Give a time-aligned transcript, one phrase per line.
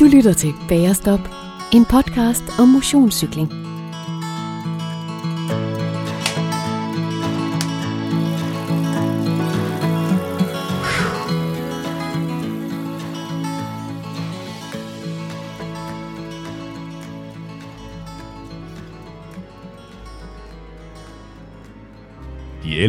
[0.00, 1.20] Du lytter til Bagerstop,
[1.72, 3.61] en podcast om motionscykling.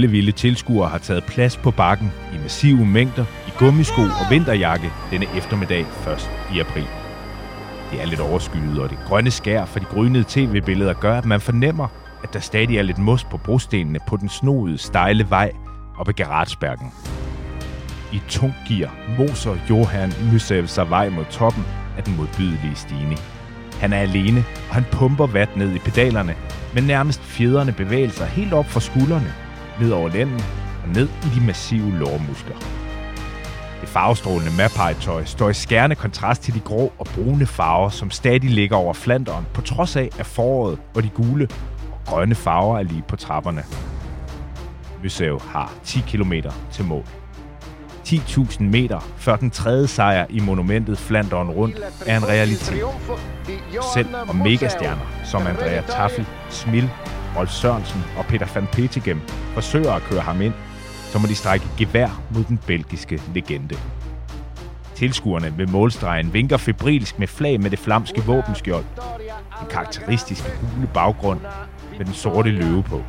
[0.03, 5.27] Ellevilde tilskuere har taget plads på bakken i massive mængder i gummisko og vinterjakke denne
[5.37, 5.87] eftermiddag 1.
[6.55, 6.85] i april.
[7.91, 11.41] Det er lidt overskyet, og det grønne skær fra de grønnede tv-billeder gør, at man
[11.41, 11.87] fornemmer,
[12.23, 15.51] at der stadig er lidt mos på brostenene på den snoede, stejle vej
[15.97, 16.91] op ad Geratsbergen.
[18.13, 21.63] I tung gear moser Johan Mysev sig vej mod toppen
[21.97, 23.19] af den modbydelige stigning.
[23.79, 26.35] Han er alene, og han pumper vat ned i pedalerne,
[26.73, 29.33] men nærmest fjederne bevægelser helt op fra skuldrene,
[29.79, 30.41] ned over lænden
[30.83, 32.55] og ned i de massive lårmuskler.
[33.81, 38.49] Det farvestrålende Mapei-tøj står i skærende kontrast til de grå og brune farver, som stadig
[38.49, 41.47] ligger over flanderen, på trods af, at foråret og de gule
[41.91, 43.63] og grønne farver er lige på trapperne.
[45.03, 46.33] Museo har 10 km
[46.71, 47.03] til mål.
[48.07, 52.83] 10.000 meter før den tredje sejr i monumentet Flanderen rundt er en realitet.
[53.93, 56.89] Selv om megastjerner som Andrea Taffel, Smil,
[57.37, 59.21] Rolf Sørensen og Peter van Petegem
[59.53, 60.53] forsøger at køre ham ind,
[61.11, 63.75] så må de strække gevær mod den belgiske legende.
[64.95, 68.85] Tilskuerne ved målstregen vinker febrilsk med flag med det flamske våbenskjold.
[69.59, 71.39] Den karakteristiske gule baggrund
[71.97, 73.01] med den sorte løve på.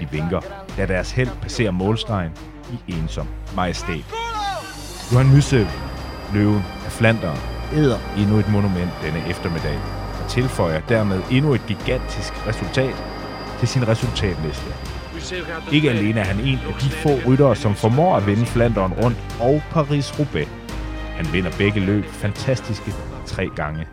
[0.00, 0.40] De vinker,
[0.76, 2.32] da deres held passerer målstregen
[2.72, 4.04] i ensom majestæt.
[5.12, 5.66] Johan Mysev,
[6.34, 7.38] løven af Flanderen,
[7.72, 9.97] æder endnu et monument denne eftermiddag
[10.28, 12.94] tilføjer dermed endnu et gigantisk resultat
[13.58, 14.70] til sin resultatliste.
[15.72, 19.18] Ikke alene er han en af de få ryttere, som formår at vinde Flanderen rundt
[19.40, 20.48] og Paris-Roubaix.
[21.16, 22.92] Han vinder begge løb fantastiske
[23.26, 23.86] tre gange.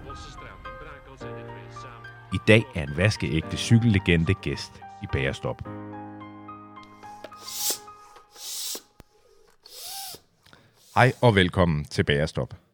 [2.34, 4.72] I dag er en vaskeægte cykellegende gæst
[5.04, 5.62] i Bagerstop.
[10.96, 12.65] Hej og velkommen til Bagerstop.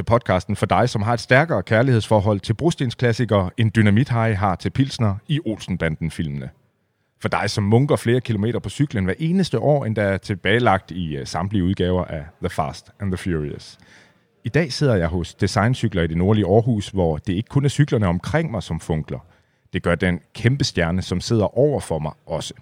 [0.00, 4.56] Til podcasten for dig, som har et stærkere kærlighedsforhold til brostensklassikere, end Dynamit High har
[4.56, 6.50] til Pilsner i Olsenbanden-filmene.
[7.22, 10.90] For dig, som munker flere kilometer på cyklen hver eneste år, end der er tilbagelagt
[10.90, 13.78] i øh, samtlige udgaver af The Fast and the Furious.
[14.44, 17.68] I dag sidder jeg hos Designcykler i det nordlige Aarhus, hvor det ikke kun er
[17.68, 19.18] cyklerne omkring mig, som funkler.
[19.72, 22.54] Det gør den kæmpe stjerne, som sidder over for mig også.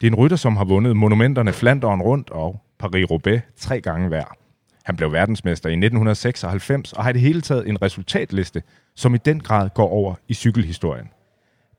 [0.00, 4.43] Det er en rytter, som har vundet monumenterne Flanderen rundt og Paris-Roubaix tre gange hver.
[4.84, 8.62] Han blev verdensmester i 1996 og har i det hele taget en resultatliste,
[8.94, 11.08] som i den grad går over i cykelhistorien.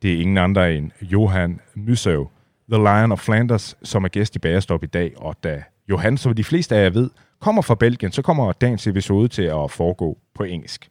[0.01, 2.29] Det er ingen andre end Johan Musev,
[2.71, 5.13] The Lion of Flanders, som er gæst i Bagerstop i dag.
[5.17, 8.87] Og da Johan, som de fleste af jer ved, kommer fra Belgien, så kommer dagens
[8.87, 10.89] episode til at foregå på engelsk.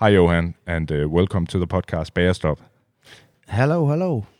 [0.00, 2.60] Hi Johan, and uh, welcome to the podcast Bagerstop.
[3.48, 4.35] Hello, hello.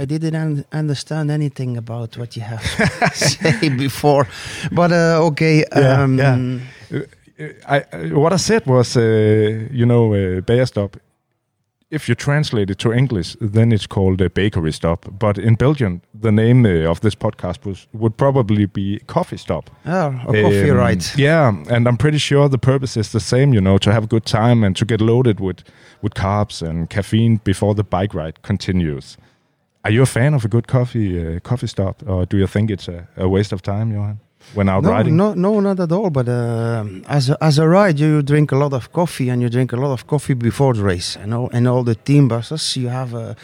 [0.00, 2.62] I didn't un- understand anything about what you have
[3.14, 4.26] say before,
[4.72, 5.64] but uh, okay.
[5.76, 7.00] Yeah, um, yeah.
[7.68, 9.00] I, I, what I said was, uh,
[9.70, 10.94] you know, uh, Bagerstop.
[11.90, 15.06] If you translate it to English, then it's called a bakery stop.
[15.18, 19.70] But in Belgium, the name uh, of this podcast was would probably be coffee stop.
[19.84, 21.18] Oh, a coffee Um, right.
[21.18, 23.52] Yeah, and I'm pretty sure the purpose is the same.
[23.54, 25.62] You know, to have a good time and to get loaded with
[26.00, 29.16] with carbs and caffeine before the bike ride continues.
[29.84, 32.70] Are you a fan of a good coffee uh, coffee stop, or do you think
[32.70, 34.18] it's a, a waste of time, Johan,
[34.54, 35.16] when out No, riding?
[35.16, 36.10] no, no, not at all.
[36.10, 39.48] But uh, as a, as a ride, you drink a lot of coffee, and you
[39.48, 41.16] drink a lot of coffee before the race.
[41.16, 43.34] And all, and all the team buses, you have uh,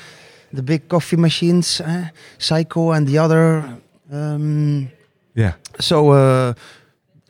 [0.52, 2.08] the big coffee machines, uh,
[2.38, 3.64] Saeco, and the other.
[4.12, 4.88] Um,
[5.34, 5.53] Yeah.
[5.80, 6.53] so uh,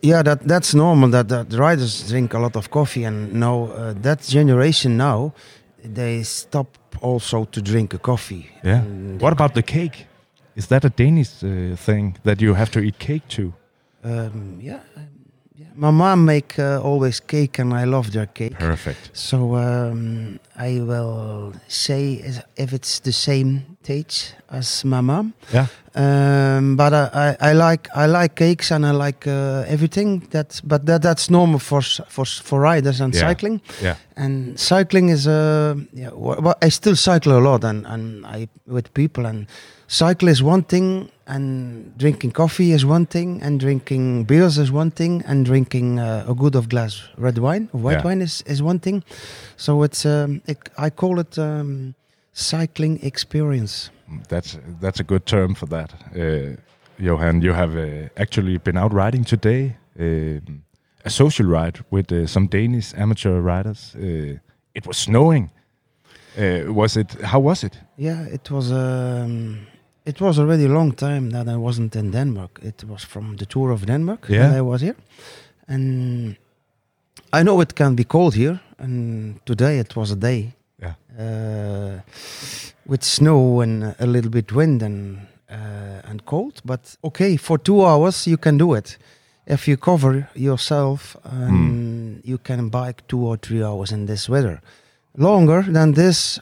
[0.02, 1.10] yeah, that that's normal.
[1.10, 5.32] That, that the riders drink a lot of coffee, and now uh, that generation now,
[5.94, 8.50] they stop also to drink a coffee.
[8.64, 8.82] Yeah.
[9.18, 10.06] What about the cake?
[10.54, 13.52] Is that a Danish uh, thing that you have to eat cake too?
[14.02, 15.08] Um, yeah, um,
[15.54, 15.66] yeah.
[15.74, 18.58] My mom make uh, always cake, and I love their cake.
[18.58, 19.10] Perfect.
[19.12, 22.22] So um, I will say
[22.56, 25.32] if it's the same taste as my mom.
[25.54, 25.66] Yeah.
[25.94, 30.60] Um, but I, I, I like I like cakes and I like uh, everything that
[30.64, 33.28] but that that's normal for for for riders and Yeah.
[33.28, 33.96] cycling Yeah.
[34.16, 38.92] and cycling is uh, yeah wha- I still cycle a lot and and I with
[38.92, 39.46] people and
[39.88, 41.42] cycle is one thing and
[41.98, 46.34] drinking coffee is one thing and drinking beers is one thing and drinking uh, a
[46.34, 48.04] good of glass red wine white Yeah.
[48.06, 49.02] wine is, is one thing
[49.56, 51.94] so it's um, it, I call it um,
[52.36, 53.90] cycling experience
[54.28, 55.90] That's that's a good term for that.
[56.14, 56.56] Uh,
[56.98, 59.76] Johan, you have uh, actually been out riding today.
[60.00, 60.62] Um
[61.04, 63.94] a social ride with uh, some Danish amateur riders.
[63.94, 64.38] Uh,
[64.74, 65.50] it was snowing.
[66.38, 67.16] Uh, was it?
[67.22, 67.78] How was it?
[67.96, 68.70] Yeah, it was.
[68.70, 69.58] Um,
[70.04, 72.58] it was already a long time that I wasn't in Denmark.
[72.62, 74.48] It was from the tour of Denmark Yeah.
[74.48, 74.96] that I was here,
[75.68, 76.36] and
[77.32, 78.58] I know it can be cold here.
[78.78, 80.52] And today it was a day.
[81.18, 82.00] Uh,
[82.86, 86.60] with snow and a little bit wind and uh, and cold.
[86.64, 88.98] But okay, for two hours you can do it.
[89.46, 94.60] If you cover yourself, and you can bike two or three hours in this weather.
[95.16, 96.40] Longer than this,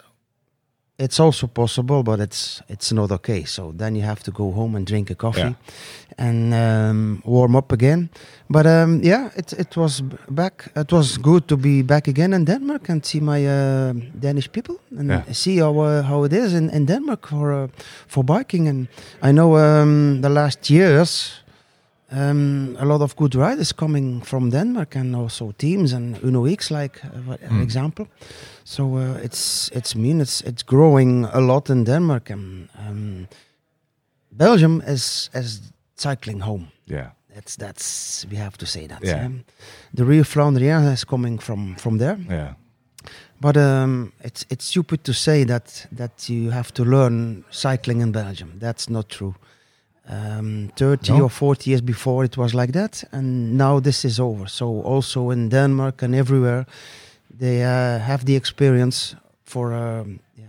[0.98, 3.44] it's also possible, but it's it's not okay.
[3.44, 5.54] So then you have to go home and drink a coffee, Yeah.
[6.18, 8.08] and um, warm up again.
[8.48, 10.70] But um, yeah, it it was back.
[10.76, 14.74] It was good to be back again in Denmark and see my uh, Danish people
[14.98, 15.22] and Yeah.
[15.32, 17.68] see how uh, how it is in, in Denmark for uh,
[18.06, 18.68] for biking.
[18.68, 18.86] And
[19.22, 21.43] I know um, the last years.
[22.16, 26.70] Um, a lot of good riders coming from Denmark and also teams and Uno X
[26.70, 27.62] like uh, an Mm.
[27.62, 28.06] example.
[28.64, 33.26] So uh, it's it's mean it's it's growing a lot in Denmark and um,
[34.30, 35.60] Belgium is is
[35.96, 36.66] cycling home.
[36.90, 37.10] Yeah.
[37.34, 39.02] That's that's we have to say that.
[39.02, 39.26] Yeah.
[39.26, 39.44] Um,
[39.96, 42.54] the real Flandrien is coming from from there, Yeah.
[43.40, 48.12] but um, it's it's stupid to say that that you have to learn cycling in
[48.12, 48.52] Belgium.
[48.60, 49.34] That's not true.
[50.10, 51.24] Um, Thirty No?
[51.24, 54.46] or forty years before it was like that, and now this is over.
[54.48, 56.66] So also in Denmark and everywhere,
[57.38, 60.44] they uh, have the experience for um, yeah,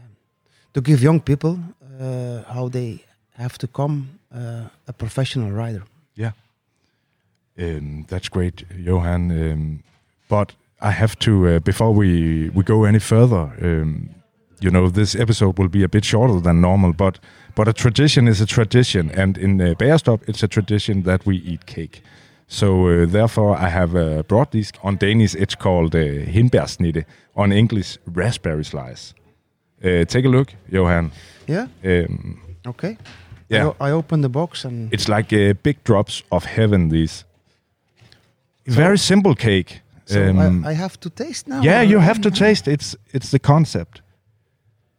[0.74, 1.58] to give young people
[2.00, 3.00] uh, how they
[3.38, 5.84] have to come uh, a professional rider.
[6.16, 6.32] Yeah.
[7.58, 9.32] Um, that's great, Johan.
[9.32, 9.84] Um,
[10.28, 13.50] but I have to uh, before we we go any further.
[14.62, 17.20] You know, this episode will be a bit shorter than normal, but
[17.56, 21.36] but a tradition is a tradition, and in uh, Bagerstop, it's a tradition that we
[21.36, 22.02] eat cake.
[22.48, 25.36] So uh, therefore, I have uh, brought these on Danish.
[25.36, 26.00] It's called uh,
[26.32, 27.06] hindbærsnitte,
[27.36, 29.14] on English raspberry slice.
[29.84, 31.12] Uh, take a look, Johan.
[31.48, 31.68] Yeah.
[31.84, 32.38] Um,
[32.68, 32.98] Okay.
[33.50, 36.90] yeah, I, o- I opened the box and it's like uh, big drops of heaven.
[36.90, 37.26] These
[38.68, 39.82] very simple cake.
[40.06, 41.62] so Um, I, I have to taste now.
[41.64, 42.68] yeah, you have to taste.
[42.68, 44.02] It's it's the concept,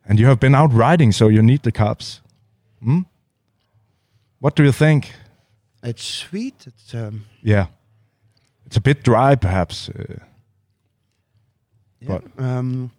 [0.08, 2.20] and you have been out riding, so you need the carbs.
[2.82, 3.00] Hmm?
[4.40, 5.12] What do you think?
[5.82, 6.66] It's sweet.
[6.66, 7.66] It's um, Yeah,
[8.66, 9.88] it's a bit dry, perhaps.
[9.88, 10.18] Uh,
[12.00, 12.20] yeah.
[12.38, 12.90] um,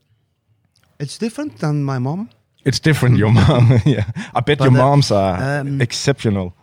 [1.00, 2.30] it's different than my mom.
[2.66, 3.18] it's different.
[3.18, 4.06] Your mom, yeah.
[4.36, 6.54] I bet But, your uh, moms are um, exceptional.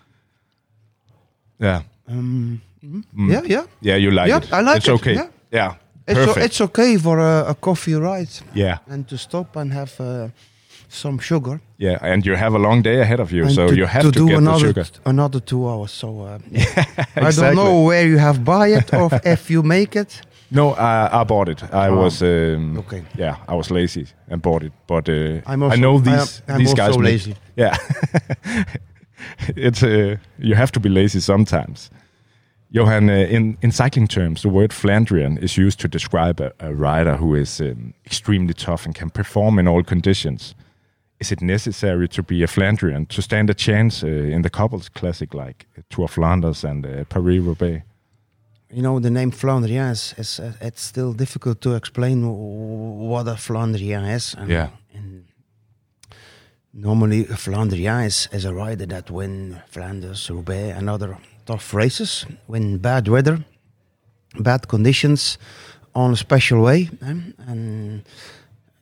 [1.61, 2.61] Yeah, Um.
[2.83, 3.05] Mm.
[3.31, 3.65] Yeah, yeah.
[3.81, 3.97] yeah.
[3.97, 4.53] You like Yeah, it.
[4.53, 5.15] I like it's it, okay.
[5.15, 5.29] yeah.
[5.51, 5.75] yeah.
[6.07, 10.29] It's, it's okay for a, a coffee ride yeah, and to stop and have uh,
[10.89, 11.61] some sugar.
[11.79, 11.99] yeah.
[12.13, 14.13] And you have a long day ahead of you, and so to, you have to,
[14.13, 15.01] to, do get another the sugar.
[15.07, 15.91] another two hours.
[15.93, 16.85] So uh, yeah.
[17.17, 20.21] I don't know where you have buy it or if you make it.
[20.51, 21.63] No, I, I bought it.
[21.73, 23.03] I Oh, was um, okay.
[23.19, 24.73] Yeah, I was lazy and bought it.
[24.87, 27.35] But uh, also- I know I am- these these guys make- lazy.
[27.57, 27.77] Yeah,
[29.57, 31.91] it's uh, you have to be lazy sometimes.
[32.75, 36.75] Johan, uh, in in cycling terms, the word Flandrian is used to describe a, a
[36.75, 40.55] rider who is um, extremely tough and can perform in all conditions.
[41.19, 44.89] Is it necessary to be a Flandrian to stand a chance uh, in the cobbles
[44.89, 47.83] classic like Tour of Flanders and uh, Paris Roubaix?
[48.71, 53.29] You know, the name Flandrien is, is uh, it's still difficult to explain w- what
[53.29, 54.35] a Flandrien is.
[54.35, 54.69] And, Yeah.
[54.93, 55.25] And
[56.73, 61.17] normally, a Flandrien is, is a rider that wins Flanders, Roubaix, and other
[61.47, 63.45] tough races, when bad weather,
[64.39, 65.39] bad conditions,
[65.95, 67.15] on a special way, eh,
[67.47, 68.03] and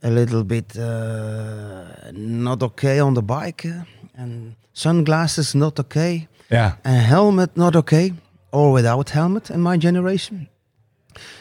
[0.02, 3.84] a little bit uh, not okay on the bike, uh,
[4.16, 8.12] and sunglasses not okay, Yeah, a helmet not okay,
[8.50, 10.48] or without helmet in my generation.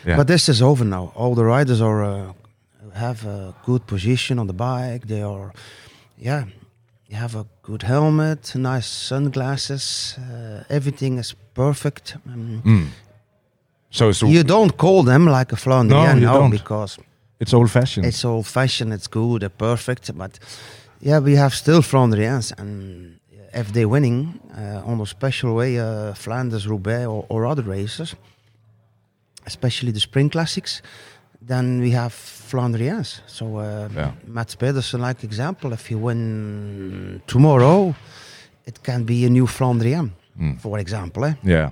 [0.08, 1.12] yeah, But this is over now.
[1.16, 2.34] All the riders are uh,
[2.94, 5.08] have a good position on the bike.
[5.08, 5.52] They are,
[6.18, 6.46] yeah,
[7.10, 10.18] you have a good helmet, nice sunglasses.
[10.18, 12.18] Uh, everything is perfect.
[12.28, 12.88] Um, Mm.
[13.94, 16.52] So, so you don't call them like a Flandrian, no, don't.
[16.52, 16.98] because
[17.42, 18.06] it's old fashioned.
[18.06, 18.94] it's old fashioned.
[18.94, 20.12] It's good, perfect.
[20.18, 20.40] But
[21.02, 23.20] yeah, we have still Flandrians, and
[23.54, 28.16] if they're winning uh, on a special way, uh, Flanders, Roubaix, or, or other races,
[29.46, 30.82] especially the spring classics,
[31.48, 33.22] then we have Flandrians.
[33.28, 34.12] So uh, Yeah.
[34.28, 37.96] Mads Pedersen, like example, if he win tomorrow,
[38.66, 40.60] it can be a new Flandrian, Mm.
[40.62, 41.26] for example.
[41.26, 41.34] Eh?
[41.44, 41.72] yeah,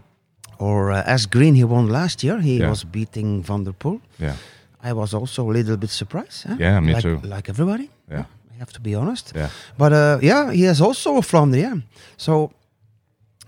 [0.57, 2.41] Or uh, Asgreen, he won last year.
[2.41, 2.69] He Yeah.
[2.69, 3.99] was beating Van der Poel.
[4.19, 4.35] yeah,
[4.83, 6.45] I was also a little bit surprised.
[6.49, 6.55] eh?
[6.59, 7.19] Yeah, me like, too.
[7.23, 7.89] Like everybody.
[8.11, 9.31] yeah, I have to be honest.
[9.35, 9.49] yeah.
[9.77, 11.83] But uh, yeah, he is also a Flandrian.
[12.17, 12.51] So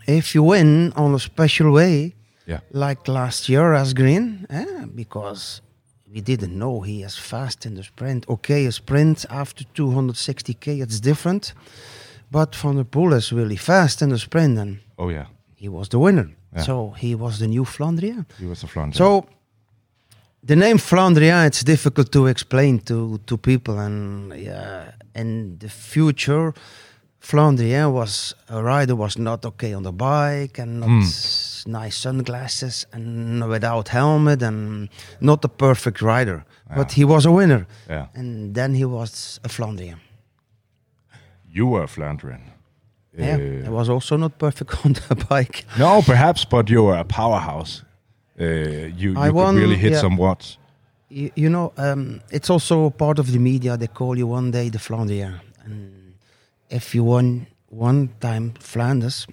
[0.08, 2.14] if you win on a special way,
[2.48, 2.60] Yeah.
[2.72, 5.62] like last year Asgreen, eh, because
[6.14, 8.26] we didn't know he is fast in the sprint.
[8.28, 11.54] Okay, a sprint after 260k, it's different.
[12.32, 15.26] But Van der Poel is really fast in the sprint, and Oh yeah,
[15.56, 16.30] he was the winner.
[16.56, 16.64] Yeah.
[16.64, 18.26] So he was the new Flandria.
[18.40, 18.98] he was a Flanders.
[18.98, 19.26] So
[20.44, 23.80] the name Flandria, it's difficult to explain to, to people.
[23.80, 26.54] And yeah, in the future,
[27.22, 31.02] Flandria was a rider was not okay on the bike and not Hmm.
[31.68, 34.90] Nice sunglasses and without helmet and
[35.20, 36.44] not a perfect rider.
[36.76, 37.66] But he was a winner.
[37.90, 39.98] yeah, And then he was a Flandrian.
[41.54, 42.42] you were a Flandrian.
[43.18, 45.66] Yeah, Uh, he was also not perfect on the bike.
[45.78, 47.84] No, perhaps, but you were a powerhouse.
[48.40, 48.46] Uh,
[48.98, 50.02] you I you won, could really hit yeah.
[50.02, 50.58] some watts.
[51.10, 53.76] you, you know, um, it's also part of the media.
[53.78, 56.14] They call you one day the Flandrian, and
[56.70, 59.28] if you won one time Flanders,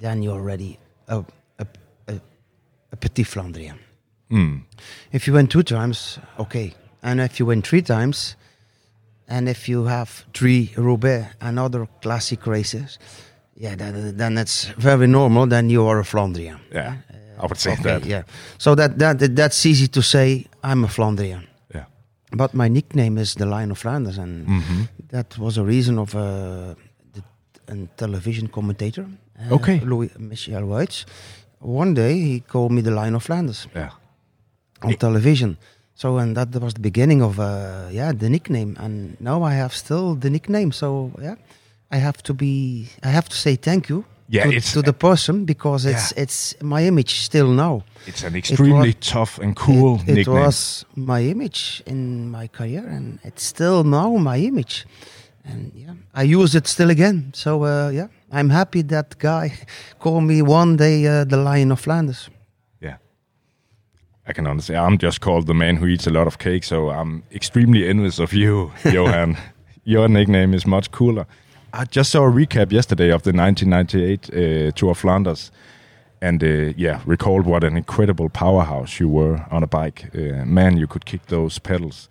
[0.00, 1.22] then you're already a
[2.96, 3.76] petit Flandrian.
[4.30, 4.62] Mm.
[5.12, 6.72] If you win two times, okay,
[7.02, 8.36] and if you win three times,
[9.28, 12.98] and if you have three Roubaix and other classic races,
[13.56, 15.46] yeah, then, then it's very normal.
[15.46, 16.58] Then you are a Flandrian.
[16.72, 16.96] Yeah,
[17.38, 18.04] I would say Okay, that.
[18.06, 18.22] yeah.
[18.58, 20.46] So that, that that that's easy to say.
[20.64, 21.46] I'm a Flandrian.
[21.74, 21.84] Yeah.
[22.30, 24.88] But my nickname is the Lion of Flanders, and Mhm.
[25.10, 26.74] that was a reason of uh,
[27.12, 27.22] the,
[27.68, 29.06] a television commentator,
[29.38, 29.80] uh, Okay.
[29.80, 31.04] Louis Michel Wuyts.
[31.62, 33.90] One day he called me the Lion of Flanders Yeah.
[34.82, 35.56] on television.
[35.94, 39.72] So and that was the beginning of uh, yeah the nickname, and now I have
[39.74, 40.72] still the nickname.
[40.72, 41.36] So yeah,
[41.90, 44.92] I have to be I have to say thank you Yeah, to, it's- to the
[44.92, 46.22] person because it's Yeah.
[46.24, 47.82] it's my image still now.
[48.06, 50.40] It's an extremely tough and cool it, it nickname.
[50.44, 54.86] was my image in my career, and it's still now my image.
[55.44, 57.30] And yeah, I use it still again.
[57.34, 59.52] So uh, yeah, I'm happy that guy
[59.98, 62.30] called me one day uh, the Lion of Flanders.
[62.80, 62.96] Yeah.
[64.26, 64.78] I can understand.
[64.78, 68.18] I'm just called the man who eats a lot of cake, so I'm extremely envious
[68.18, 69.36] of you, Johan.
[69.84, 71.26] Your nickname is much cooler.
[71.74, 75.50] I just saw a recap yesterday of the 1998 uh, Tour of Flanders,
[76.22, 80.10] and uh, yeah, recalled what an incredible powerhouse you were on a bike.
[80.14, 82.08] Uh, man, you could kick those pedals.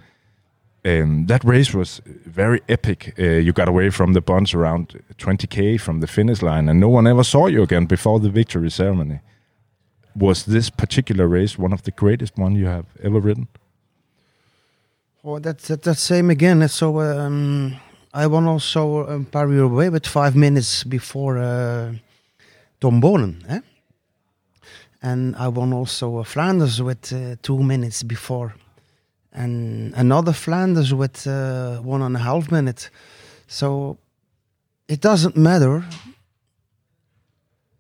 [0.84, 3.14] Um, that race was very epic.
[3.20, 6.90] Uh, you got away from the bunch around 20k from the finish line, and no
[6.90, 9.20] one ever saw you again before the victory ceremony
[10.16, 13.48] was this particular race one of the greatest one you have ever ridden?
[15.24, 16.68] Oh, that's that, that's same again.
[16.68, 17.78] So um,
[18.14, 21.94] I won also um, Paris away with five minutes before uh,
[22.80, 23.62] Tom Boonen, eh?
[25.02, 28.56] and I won also uh, Flanders with uh, two minutes before,
[29.34, 32.90] and another Flanders with uh, one and a half minute.
[33.48, 33.98] So
[34.88, 35.84] it doesn't matter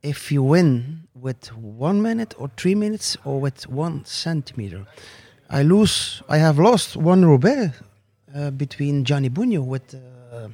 [0.03, 4.85] if you win with one minute or three minutes or with one centimeter.
[5.49, 6.23] I lose.
[6.29, 7.73] I have lost one Roubaix
[8.33, 9.93] uh, between Gianni Bugno with.
[9.93, 10.49] Uh,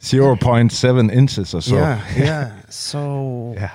[0.00, 1.76] 0.7 inches or so.
[1.76, 2.52] Yeah, yeah.
[2.68, 3.70] So Yeah.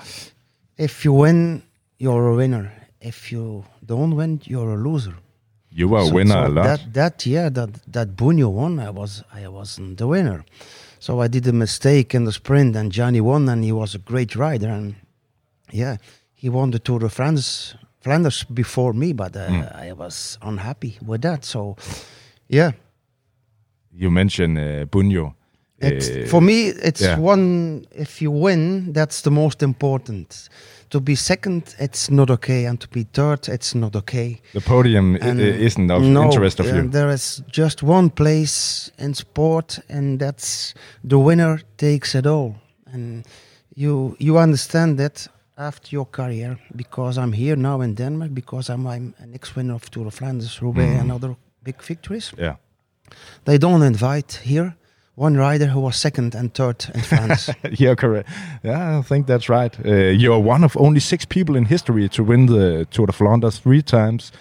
[0.78, 1.64] if you win,
[2.00, 2.72] you're a winner.
[3.00, 5.16] If you don't win, you're a loser.
[5.80, 6.64] You were a So- winner so a lot.
[6.64, 10.44] That that year that that Bugno won, I was I wasn't the winner.
[11.00, 14.00] So I did a mistake in the sprint, and Johnny won, and he was a
[14.00, 14.96] great rider, and
[15.72, 15.98] yeah,
[16.34, 19.90] he won the Tour de France Flanders before me, but uh, Mm.
[19.90, 21.46] I was unhappy with that.
[21.46, 21.76] So
[22.50, 22.72] yeah,
[23.94, 25.34] you mentioned uh, Bugno.
[25.80, 27.20] it's, Uh, for me, it's yeah.
[27.20, 27.86] one.
[27.92, 30.50] If you win, that's the most important.
[30.90, 34.40] To be second, it's not okay, and to be third, it's not okay.
[34.54, 36.76] the podium isn't of no, interest of you.
[36.80, 40.74] and There is just one place in sport, and that's
[41.10, 42.56] the winner takes it all.
[42.94, 43.26] And
[43.76, 45.28] you you understand that
[45.58, 49.90] after your career, because I'm here now in Denmark, because I'm, I'm an ex-winner of
[49.90, 51.00] Tour of Flanders, Roubaix, Mhm.
[51.02, 52.34] and other big victories.
[52.38, 52.56] Yeah.
[53.44, 54.76] They don't invite here
[55.18, 57.50] one rider who was second and third in France.
[57.72, 58.30] You're correct.
[58.64, 59.76] Yeah, I think that's right.
[59.86, 63.58] Uh, you're one of only six people in history to win the Tour de Flanders
[63.60, 64.32] three times.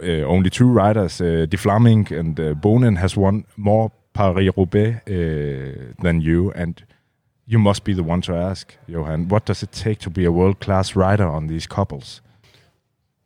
[0.00, 5.92] Uh, only two riders, uh, De Vlaeminck and uh, Boonen, has won more Paris-Roubaix uh,
[6.02, 6.52] than you.
[6.52, 6.84] And
[7.44, 10.32] you must be the one to ask, Johan, what does it take to be a
[10.32, 12.20] world-class rider on these cobbles?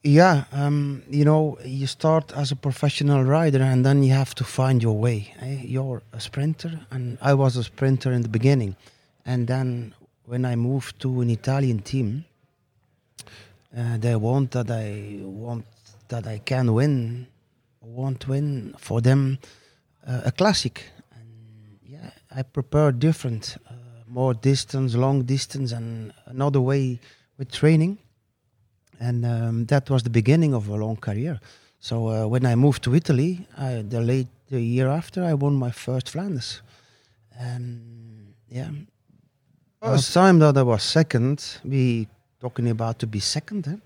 [0.07, 4.45] Yeah, um, you know, you start as a professional rider and then you have to
[4.45, 5.35] find your way.
[5.41, 5.63] eh?
[5.65, 8.77] You're a sprinter, and I was a sprinter in the beginning.
[9.25, 9.95] And then
[10.25, 12.25] when I moved to an Italian team,
[13.77, 15.65] uh, they want that I want
[16.07, 17.27] that I can win,
[17.83, 19.39] want win for them
[20.07, 20.85] uh, a classic.
[21.17, 23.73] And yeah, I prepare different, uh,
[24.07, 27.01] more distance, long distance, and another way
[27.39, 27.99] with training
[29.00, 31.41] and um, that was the beginning of a long career.
[31.81, 35.55] So uh, when I moved to Italy, I, the late the year after, I won
[35.55, 36.62] my first Flanders.
[37.38, 38.71] Um, yeah,
[39.83, 42.09] first time that I was second, we
[42.41, 43.65] talking about to be second.
[43.67, 43.81] Hè?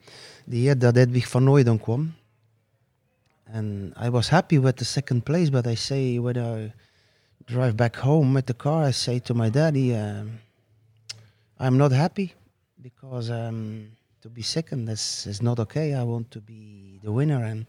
[0.47, 2.13] The year that Edwig Van Hooydonck kwam,
[3.53, 5.51] and I was happy with the second place.
[5.51, 6.73] But I say when I
[7.47, 10.39] drive back home with the car, I say to my daddy, um,
[11.59, 12.35] "I'm not happy
[12.83, 13.89] because um,
[14.23, 15.95] to be second is is not okay.
[15.95, 17.67] I want to be the winner and."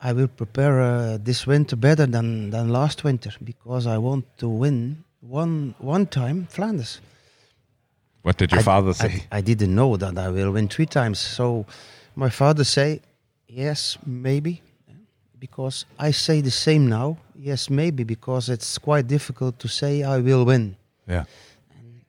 [0.00, 4.48] I will prepare uh, this winter better than, than last winter because I want to
[4.48, 7.00] win one one time Flanders.
[8.22, 9.24] What did your I, father say?
[9.32, 11.18] I, didn't know that I will win three times.
[11.18, 11.66] So
[12.14, 13.00] my father say,
[13.48, 14.60] yes, maybe,
[15.38, 17.16] because I say the same now.
[17.34, 20.76] Yes, maybe, because it's quite difficult to say I will win.
[21.06, 21.24] yeah,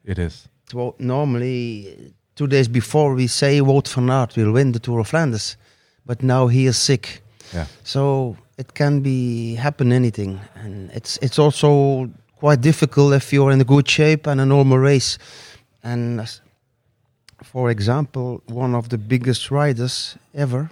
[0.03, 0.47] it is.
[0.71, 5.07] So normally, two days before we say Wout van Aert will win the Tour of
[5.07, 5.57] Flanders,
[6.05, 7.21] but now he is sick.
[7.53, 13.51] Yeah, So it can be happen anything, and it's it's also quite difficult if you're
[13.53, 15.17] in a good shape and a normal race.
[15.83, 16.21] And
[17.43, 20.69] for example, one of the biggest riders ever,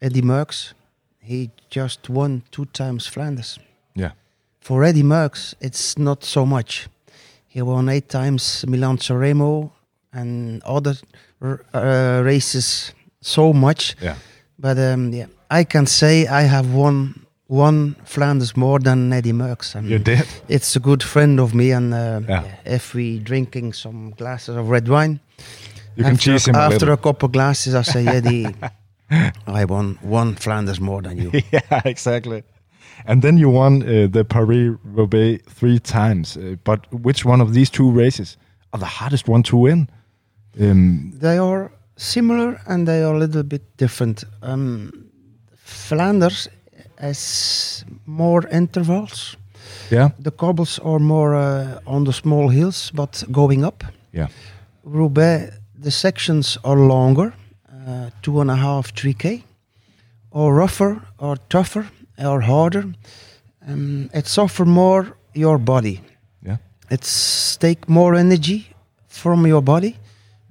[0.00, 0.74] Eddie Merckx,
[1.20, 3.58] he just won two times Flanders.
[3.96, 4.12] yeah,
[4.60, 6.88] For Eddie Merckx, it's not so much.
[7.48, 9.70] He won eight times Milan Sanremo
[10.12, 10.94] and other
[11.40, 13.96] r- uh, races so much.
[14.02, 14.14] yeah.
[14.58, 19.74] But um, yeah, I can say I have won one Flanders more than Eddie Merckx.
[19.74, 20.24] And You did.
[20.48, 22.44] It's a good friend of me, and uh, Yeah.
[22.64, 25.18] if we drinking some glasses of red wine,
[25.96, 26.94] You can after, him a after little.
[26.94, 28.46] a couple glasses, I say, Eddie,
[29.46, 31.30] I won one Flanders more than you.
[31.52, 32.42] yeah, exactly.
[33.04, 36.36] And then you won uh, the Paris Roubaix three times.
[36.36, 38.36] Uh, but which one of these two races
[38.72, 39.88] are the hardest one to win?
[40.60, 44.24] Um, They are similar and they are a little bit different.
[44.42, 44.90] Um,
[45.64, 46.48] Flanders
[46.98, 49.36] has more intervals.
[49.90, 53.84] yeah, The cobbles are more uh, on the small hills, but going up.
[54.14, 54.28] yeah,
[54.84, 57.32] Roubaix, the sections are longer,
[57.86, 59.42] uh, two and a half, three k,
[60.30, 61.86] or rougher, or tougher,
[62.18, 62.84] or harder.
[63.68, 66.00] Um, it's offer more your body.
[66.46, 66.56] yeah,
[66.90, 68.66] It's take more energy
[69.08, 69.96] from your body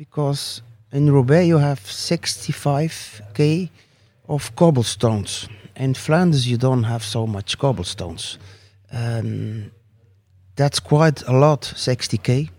[0.01, 3.69] because in Roubaix you have 65k
[4.27, 5.47] of cobblestones.
[5.75, 8.39] In Flanders you don't have so much cobblestones.
[8.91, 9.71] Um,
[10.55, 12.49] that's quite a lot, 60k.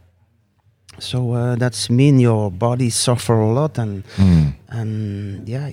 [1.00, 4.54] So uh, that's mean your body suffer a lot and Mm.
[4.68, 5.68] and yeah,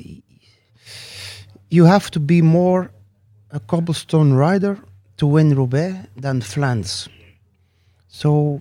[1.69, 2.89] you have to be more
[3.51, 4.77] a cobblestone rider
[5.17, 7.09] to win Roubaix than Flanders.
[8.07, 8.59] So,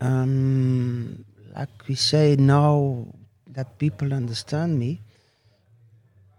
[0.00, 1.24] um,
[1.56, 3.06] like we say now
[3.54, 5.00] that people understand me,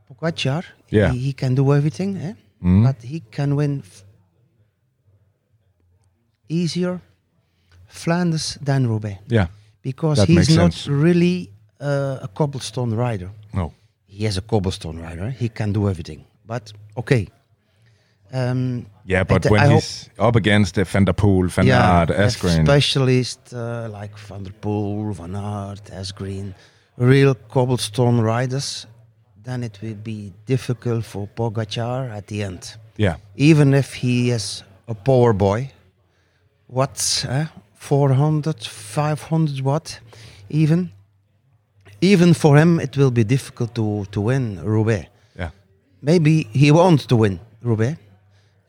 [0.09, 1.11] Pogacar, Yeah.
[1.11, 2.33] he, he can do everything, eh?
[2.63, 2.83] Mm.
[2.83, 3.83] but he can win
[6.49, 7.01] easier
[7.87, 9.47] Flanders than Roubaix yeah.
[9.81, 10.87] because he's not sense.
[10.87, 13.29] really uh, a cobblestone rider.
[13.53, 13.73] No.
[14.05, 15.31] He is a cobblestone rider.
[15.31, 16.23] He can do everything.
[16.45, 17.27] But okay.
[18.33, 22.65] Um, Yeah, but when I he's up against the Van der Poel, Van Aert, Asgreen,
[22.65, 26.53] specialist uh, like Van der Poel, Van Aert, Asgreen,
[26.97, 28.87] real cobblestone riders,
[29.43, 32.77] then it will be difficult for Pogacar at the end.
[32.97, 35.71] yeah, Even if he is a power boy,
[36.67, 39.99] what, eh, 400, 500 watt,
[40.49, 40.91] even,
[42.01, 45.07] even for him it will be difficult to, to win Roubaix.
[45.35, 45.49] yeah,
[46.01, 47.97] Maybe he wants to win Roubaix.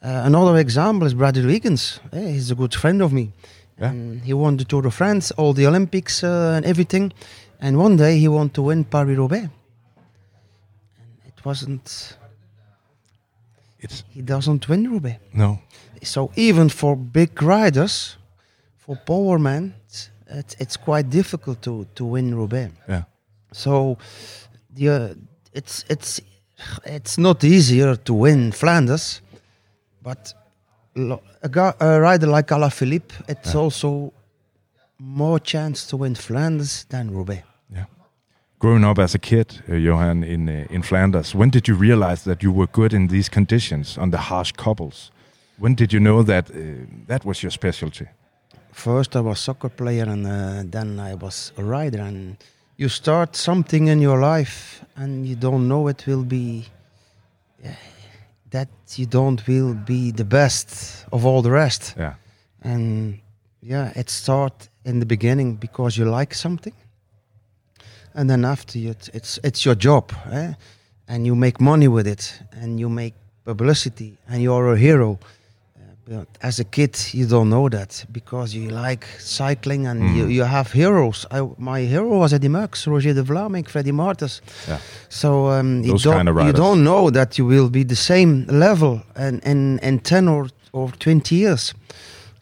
[0.04, 2.00] Uh, another example is Bradley Wiggins.
[2.12, 3.32] Eh, he's a good friend of me.
[3.80, 3.90] Yeah.
[3.90, 7.12] And he won the Tour de France, all the Olympics uh, and everything.
[7.60, 9.42] And one day he wanted to win Paris Roubaix.
[9.44, 9.50] And
[11.26, 12.16] it wasn't,
[13.78, 15.20] it's he doesn't win Roubaix.
[15.32, 15.58] no,
[16.02, 18.16] So even for big riders,
[18.76, 19.74] for power men,
[20.26, 22.72] it's, it's quite difficult to, to win Roubaix.
[22.88, 23.04] yeah,
[23.52, 23.98] So
[24.74, 25.14] the uh,
[25.52, 26.20] it's it's
[26.84, 29.20] it's not easier to win Flanders,
[30.02, 30.34] but
[31.42, 34.12] a, guy, a rider like Alaphilippe, it's also
[34.98, 37.42] more chance to win Flanders than Roubaix.
[37.70, 37.84] yeah.
[38.58, 42.22] Growing up as a kid, uh, Johan, in uh, in Flanders, when did you realize
[42.24, 45.10] that you were good in these conditions on the harsh cobbles?
[45.58, 46.56] When did you know that uh,
[47.06, 48.06] that was your specialty?
[48.72, 52.00] First, I was soccer player, and uh, then I was a rider.
[52.00, 52.36] And
[52.76, 56.64] you start something in your life, and you don't know it will be
[57.64, 57.76] yeah,
[58.52, 61.94] that you don't will be the best of all the rest.
[61.98, 62.14] Yeah,
[62.62, 63.18] and
[63.60, 66.74] yeah it start in the beginning because you like something
[68.14, 70.54] and then after you, it's it's, it's your job, eh?
[71.08, 75.18] and you make money with it, and you make publicity, and you're a hero.
[76.04, 80.42] But as a kid, you don't know that because you like cycling and you, you
[80.42, 81.26] have heroes.
[81.30, 84.40] I, my hero was Eddie Merckx, Roger De Vlaeminck, Freddy Maertens.
[84.66, 84.78] Yeah.
[85.08, 89.38] So um, you don't you don't know that you will be the same level in
[89.40, 91.72] in, in ten or or twenty years.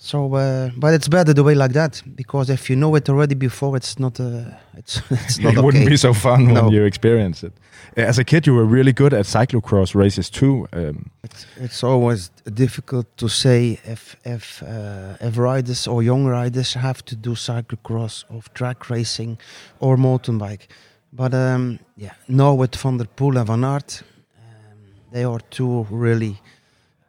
[0.02, 3.34] So, uh, but it's better the way like that because if you know it already
[3.34, 4.44] before, it's not uh,
[4.78, 5.64] it's it's not it okay.
[5.64, 6.54] wouldn't be so fun No.
[6.64, 7.52] when you experience it.
[7.96, 10.66] As a kid, you were really good at cyclocross races too.
[10.72, 16.74] Um, It's, it's always difficult to say if if uh, if riders or young riders
[16.74, 19.38] have to do cyclocross or track racing
[19.80, 20.68] or mountain bike.
[21.12, 24.02] But um, yeah, now with Van der Poel and Van Aert,
[24.38, 24.78] um,
[25.12, 26.36] they are two really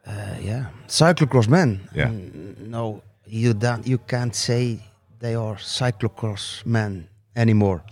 [0.06, 1.80] uh, yeah cyclocross men.
[1.94, 2.10] Yeah.
[2.58, 4.78] No, you don't you can't say
[5.20, 7.82] they are cyclocross men anymore,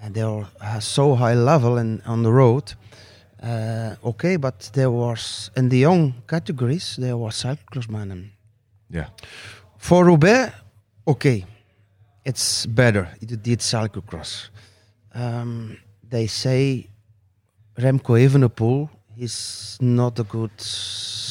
[0.00, 2.74] and they are uh, so high level and on the road.
[3.42, 8.10] Uh, okay, but there was in the young categories there was cyclocross men.
[8.10, 8.30] And
[8.90, 9.08] yeah,
[9.78, 10.52] for Roubaix,
[11.06, 11.44] okay,
[12.24, 13.08] it's better.
[13.20, 14.48] You did cyclocross.
[15.14, 16.88] Um, they say
[17.78, 20.50] Remco Evenepoel is not a good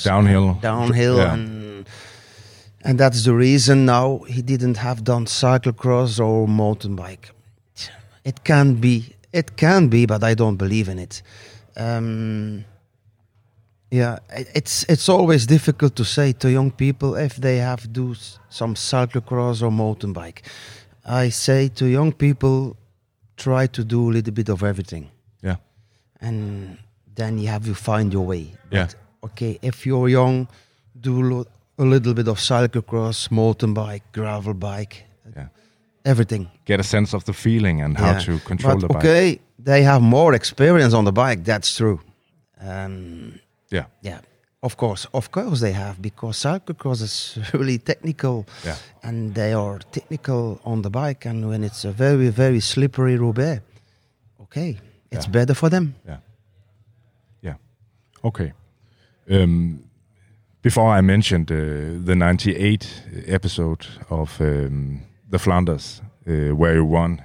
[0.03, 0.53] downhill.
[0.61, 1.33] downhill Yeah.
[1.33, 1.85] and
[2.83, 7.31] and that's the reason now he didn't have done cyclocross or mountain bike
[8.23, 11.21] it can be it can be but i don't believe in it
[11.77, 12.63] um,
[13.91, 14.17] yeah
[14.55, 18.15] it's it's always difficult to say to young people if they have do
[18.49, 20.43] some cyclocross or mountain bike
[21.05, 22.75] i say to young people
[23.37, 25.09] try to do a little bit of everything
[25.43, 25.57] Yeah.
[26.21, 26.77] and
[27.15, 28.53] then you have to find your way.
[28.71, 28.85] Yeah.
[28.85, 28.95] But,
[29.31, 30.47] okay, if you're young,
[30.99, 31.45] do lo-
[31.77, 35.03] a little bit of cyclocross, mountain bike, gravel bike,
[35.35, 35.47] Yeah.
[36.05, 36.47] everything.
[36.65, 38.19] Get a sense of the feeling and how Yeah.
[38.25, 39.05] to control but the bike.
[39.05, 41.43] okay, they have more experience on the bike.
[41.43, 41.99] That's true.
[42.61, 43.39] Um,
[43.71, 44.19] Yeah, yeah,
[44.61, 49.79] of course, of course they have because cyclocross is really technical, yeah, and they are
[49.91, 51.25] technical on the bike.
[51.29, 53.61] And when it's a very very slippery Roubaix,
[54.39, 54.77] okay,
[55.11, 55.31] it's Yeah.
[55.31, 55.95] better for them.
[56.05, 56.19] yeah, yeah.
[58.25, 58.53] Okay.
[59.29, 59.83] Um,
[60.63, 67.21] before I mentioned uh, the '98 episode of um, the Flanders, uh, where you won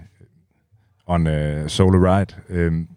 [1.07, 2.89] on a solo ride, um,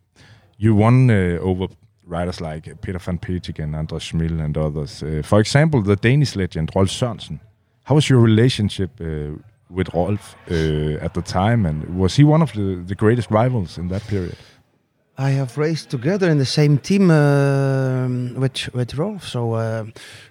[0.57, 1.67] you won uh, over
[2.05, 5.01] riders like Peter van Petegem, Andres Schmil, and others.
[5.25, 7.39] For example, the Danish legend Rolf Sørensen.
[7.83, 8.99] How was your relationship
[9.69, 13.87] with Rolf at the time, and was he one of the, the greatest rivals in
[13.87, 14.37] that period?
[15.17, 19.27] I have raced together in the same team um with with Rolf.
[19.27, 19.85] So uh,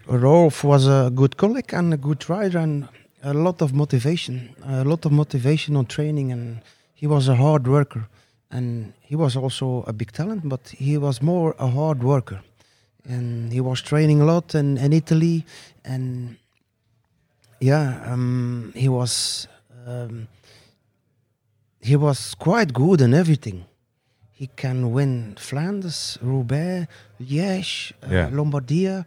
[0.06, 2.88] Rolf was a good colleague and a good rider, and
[3.22, 6.62] a lot of motivation, a lot of motivation on training, and
[6.94, 8.08] he was a hard worker.
[8.50, 12.42] And he was also a big talent, but he was more a hard worker.
[13.08, 15.44] And he was training a lot in, in Italy,
[15.84, 16.36] and
[17.60, 19.46] yeah, um, he was
[19.86, 20.26] um,
[21.80, 23.64] he was quite good in everything
[24.42, 26.86] he can win Flanders, Roubaix,
[27.20, 28.30] Liège, uh, Yeah.
[28.32, 29.04] Lombardia,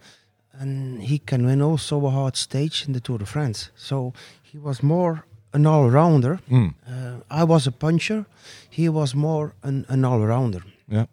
[0.61, 3.69] and he can win also a hard stage in the Tour de France.
[3.75, 4.13] So
[4.51, 6.39] he was more an all-rounder.
[6.49, 6.73] Mm.
[6.87, 8.25] Uh, I was a puncher.
[8.69, 10.61] He was more an, an all-rounder.
[10.87, 11.05] Yeah.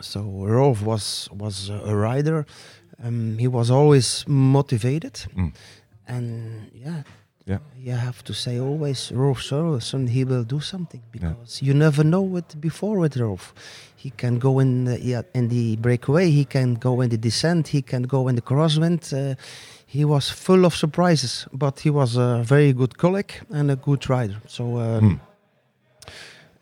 [0.00, 0.20] So
[0.56, 2.46] Rolf was was a rider.
[3.04, 5.52] Um, he was always motivated, Mm.
[6.06, 7.02] and yeah,
[7.48, 7.58] Yeah.
[7.78, 10.08] you have to say always Rolf Sørensen.
[10.08, 13.54] He will do something because you never know it before with Rolf.
[13.96, 16.30] He can go in the, yeah, in the breakaway.
[16.30, 17.68] He can go in the descent.
[17.68, 19.12] He can go in the crosswind.
[19.12, 19.36] Uh,
[19.86, 24.08] he was full of surprises, but he was a very good colleague and a good
[24.10, 24.40] rider.
[24.48, 24.78] So.
[24.80, 25.20] Um,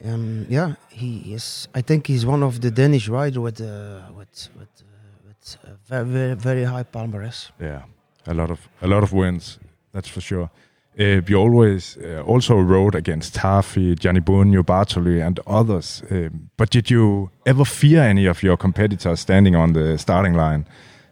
[0.05, 0.15] Mm.
[0.15, 1.69] um, yeah, he is.
[1.75, 5.77] I think he's one of the Danish rider with uh, with with uh, with a
[5.89, 7.51] very very, very high palmarès.
[7.61, 7.83] Yeah,
[8.27, 9.59] a lot of a lot of wins.
[9.93, 10.51] That's for sure.
[10.99, 16.03] Uh, you always uh, also rode against Tafi, Gianni Bugno, Bartoli, and others.
[16.09, 20.67] Um, but did you ever fear any of your competitors standing on the starting line?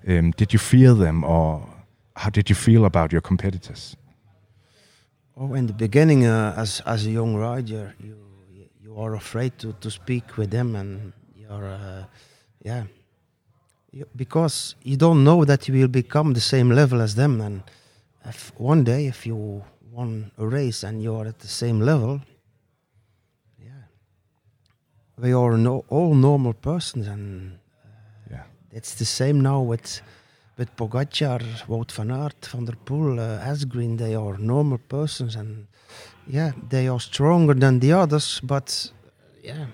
[0.06, 1.68] Um, did you fear them, or
[2.14, 3.96] how did you feel about your competitors?
[5.36, 8.16] Oh, in the beginning, uh, as as a young rider, you
[8.84, 12.04] you are afraid to, to speak with them, and you're uh,
[12.64, 12.84] yeah,
[13.90, 17.40] you, because you don't know that you will become the same level as them.
[17.40, 17.62] And
[18.24, 22.20] if one day, if you won a race and you are at the same level,
[23.58, 23.84] yeah,
[25.18, 27.58] we are no, all normal persons, and
[28.30, 30.02] Yeah, it's the same now with
[30.58, 33.96] with Pogacar, Wout van Aert, Van der Poel, uh, Asgreen.
[33.96, 35.66] They are normal persons, and
[36.26, 38.40] yeah, they are stronger than the others.
[38.42, 38.92] But
[39.44, 39.66] yeah,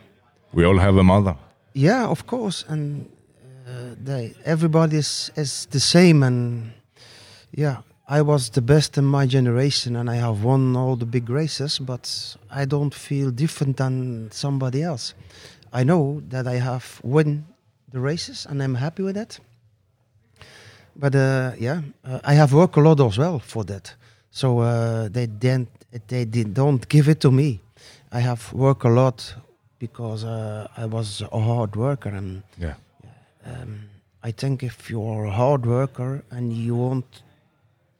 [0.52, 1.36] We all have a mother.
[1.74, 3.06] yeah, of course, and
[3.66, 6.72] uh, they everybody is is the same, and
[7.56, 7.76] yeah,
[8.10, 11.78] I was the best in my generation, and I have won all the big races,
[11.78, 15.14] but I don't feel different than somebody else.
[15.72, 17.44] I know that I have won
[17.92, 19.38] the races, and I'm happy with that.
[20.96, 23.94] But uh, yeah, uh, I have worked a lot as well for that.
[24.30, 25.68] So uh, they didn't
[26.08, 27.60] they did, don't give it to me.
[28.12, 29.34] I have worked a lot
[29.78, 32.74] because uh, I was a hard worker, and Yeah.
[33.44, 33.80] um,
[34.22, 37.22] I think if you're a hard worker and you want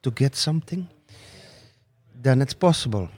[0.03, 0.89] to get something,
[2.23, 3.09] then it's possible.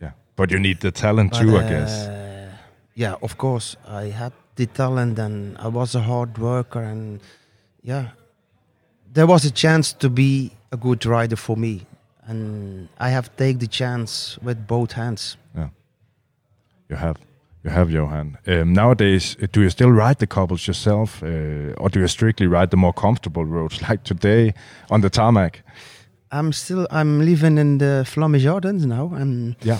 [0.00, 0.12] Yeah.
[0.36, 2.08] But you need the talent But, too, I uh, guess.
[2.94, 7.20] Yeah, of course, I had the talent and I was a hard worker, and
[7.82, 8.10] yeah,
[9.12, 11.86] there was a chance to be a good rider for me,
[12.26, 15.36] and I have taken the chance with both hands.
[15.54, 15.68] Yeah,
[16.88, 17.16] you have.
[17.62, 18.38] You have Johan.
[18.46, 22.46] Um, nowadays, uh, do you still ride the cobbles yourself, uh, or do you strictly
[22.46, 24.54] ride the more comfortable roads, like today
[24.90, 25.62] on the tarmac?
[26.32, 29.78] I'm still I'm living in the Flemish Ardennes now, and Yeah.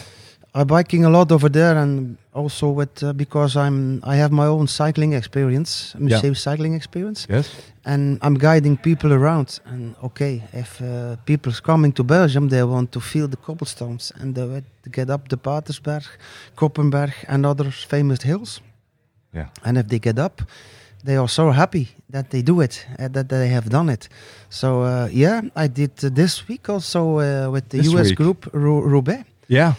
[0.53, 4.47] I'm biking a lot over there, and also with uh, because I'm I have my
[4.47, 7.47] own cycling experience, Mercedes cycling experience, Yes.
[7.85, 9.61] and I'm guiding people around.
[9.65, 14.35] And okay, if uh, people's coming to Belgium, they want to feel the cobblestones and
[14.35, 16.05] they get up the Patersberg,
[16.57, 18.61] Koppenberg, and other famous hills.
[19.33, 19.47] Yeah.
[19.65, 20.43] And if they get up,
[21.05, 24.09] they are so happy that they do it, uh, that they have done it.
[24.49, 28.17] So uh, yeah, I did uh, this week also uh, with the This US week?
[28.17, 29.75] group Ru- Roubaix Yeah.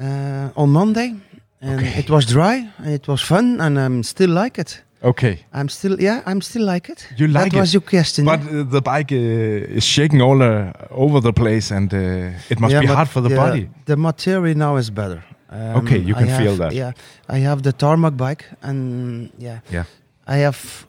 [0.00, 1.14] uh, on Monday,
[1.60, 1.98] and Okay.
[1.98, 4.82] it was dry and it was fun, and I'm still like it.
[5.02, 5.38] Okay.
[5.52, 7.06] I'm still yeah, I'm still like it.
[7.16, 8.24] You like that was your question.
[8.24, 11.98] But uh, the bike uh, is shaking all uh, over the place, and uh,
[12.50, 13.68] it must Yeah, be hard for the body.
[13.84, 15.22] The material now is better.
[15.52, 16.72] Um, Okay, you can have- feel that.
[16.72, 16.92] Yeah,
[17.28, 19.84] I have the tarmac bike, and yeah, Yeah.
[20.26, 20.86] I have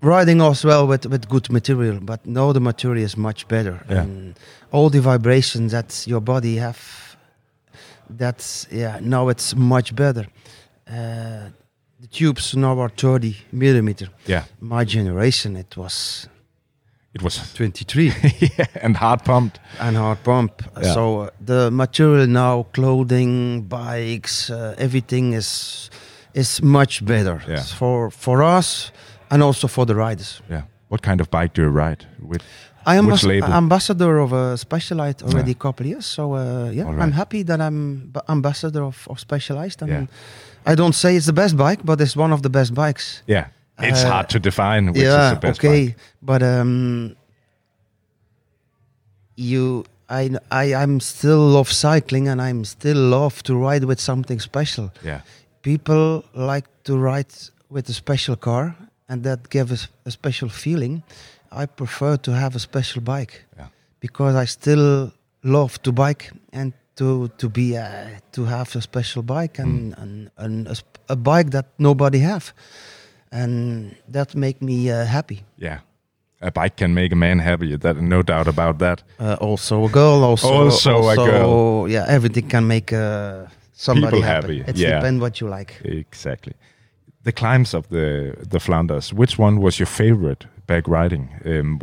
[0.00, 1.98] riding as well with with good material.
[2.00, 4.02] But now the material is much better, Yeah.
[4.02, 4.38] and
[4.72, 6.78] all the vibrations that your body have,
[8.10, 8.98] that's yeah.
[9.00, 10.26] Now it's much better.
[10.90, 11.50] Uh,
[12.00, 14.08] the tubes now are 30 millimeter.
[14.26, 14.44] Yeah.
[14.60, 16.28] My generation, it was
[17.14, 18.12] It was 23.
[18.58, 19.58] yeah, and hard pumped.
[19.80, 20.62] and hard pump.
[20.82, 20.94] Yeah.
[20.94, 25.90] So uh, the material now, clothing, bikes, uh, everything is
[26.38, 27.62] is much better Yeah.
[27.78, 28.92] for for us
[29.30, 30.42] and also for the riders.
[30.50, 30.62] Yeah.
[30.88, 32.42] What kind of bike do you ride with?
[32.86, 33.52] I am Which label?
[33.52, 35.56] ambassador of a Specialized already Yeah.
[35.58, 39.18] a couple years, so uh, yeah, All I'm happy that I'm b- ambassador of, of
[39.18, 39.82] Specialized.
[39.82, 40.06] And Yeah.
[40.72, 43.22] I don't say it's the best bike, but it's one of the best bikes.
[43.26, 43.44] Yeah.
[43.78, 45.96] It's Uh, hard to define which yeah, is the best okay, bike.
[46.22, 47.14] but um,
[49.36, 54.40] you, I, I, I'm still love cycling, and I'm still love to ride with something
[54.40, 54.90] special.
[55.04, 55.20] Yeah.
[55.62, 57.32] People like to ride
[57.70, 58.74] with a special car,
[59.08, 61.02] and that gives us a special feeling.
[61.50, 63.66] I prefer to have a special bike Yeah.
[64.00, 65.10] because I still
[65.42, 70.02] love to bike and to to be uh, to have a special bike and, Mm.
[70.02, 70.76] and, and a,
[71.08, 72.52] a bike that nobody have,
[73.32, 75.42] and that make me uh, happy.
[75.58, 75.78] Yeah.
[76.40, 77.76] A bike can make a man happy.
[77.76, 79.02] That no doubt about that.
[79.18, 81.88] Uh, also a girl, also Also a girl.
[81.90, 83.46] Yeah, everything can make uh,
[83.78, 84.58] somebody People happy.
[84.58, 85.00] happy, It yeah.
[85.00, 85.72] depends what you like.
[85.84, 86.52] Exactly.
[87.24, 89.12] The climbs of the the Flanders.
[89.12, 91.28] Which one was your favorite back riding?
[91.44, 91.78] Um,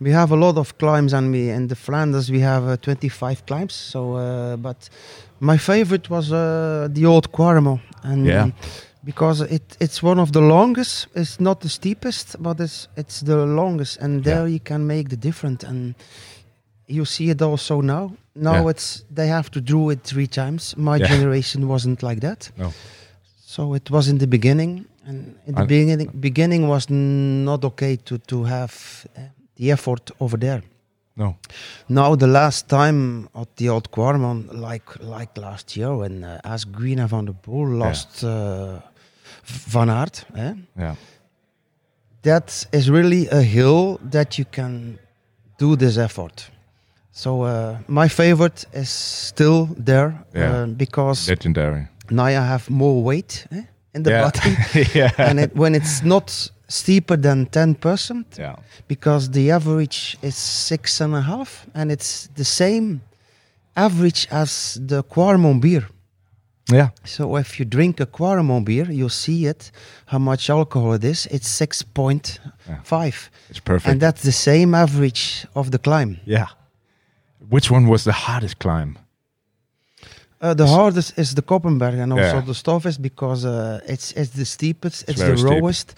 [0.00, 3.36] We have a lot of climbs, and we in the Flanders we have uh, 25
[3.46, 3.72] climbs.
[3.90, 4.90] So, uh, but
[5.40, 8.50] my favorite was uh, the old Kwaremont, and Yeah.
[9.04, 11.08] because it it's one of the longest.
[11.14, 14.52] It's not the steepest, but it's it's the longest, and there Yeah.
[14.52, 15.66] you can make the difference.
[15.68, 15.94] And
[16.86, 18.10] you see it also now.
[18.38, 18.70] Now Yeah.
[18.70, 20.74] it's they have to do it three times.
[20.76, 21.08] My Yeah.
[21.08, 22.50] generation wasn't like that.
[22.56, 22.72] No.
[23.46, 27.96] So it was in the beginning, and in the I- beginning, beginning was not okay
[27.96, 28.72] to to have
[29.16, 29.20] uh,
[29.56, 30.62] the effort over there.
[31.18, 31.34] no.
[31.88, 37.08] Now the last time at the old Kwaremont, like like last year when uh, Asgreen
[37.08, 38.80] van der Poel lost uh,
[39.72, 40.52] Van Aert, eh?
[40.78, 40.94] Yeah.
[42.22, 44.98] that is really a hill that you can
[45.58, 46.50] do this effort.
[47.18, 50.62] So uh, my favorite is still there Yeah.
[50.62, 51.86] uh, because Legendary.
[52.10, 53.62] now I have more weight eh,
[53.94, 54.22] in the yeah.
[54.24, 54.52] bottom,
[54.94, 55.10] yeah.
[55.28, 58.56] and it, when it's not steeper than ten percent, yeah.
[58.88, 63.00] because the average is six and a half, and it's the same
[63.74, 65.84] average as the Kwaremont beer.
[66.72, 66.88] Yeah.
[67.04, 69.70] So if you drink a Kwaremont beer, you see it
[70.06, 71.26] how much alcohol it is.
[71.30, 72.40] It's six point
[72.84, 73.86] five, It's perfect.
[73.90, 76.18] and that's the same average of the climb.
[76.26, 76.46] yeah.
[77.48, 78.98] Which one was the hardest climb?
[80.40, 82.40] Uh, the hardest is the Koppenberg and also Yeah.
[82.46, 85.50] the toughest because uh, it's it's the steepest, it's, very the steep.
[85.50, 85.94] lowest.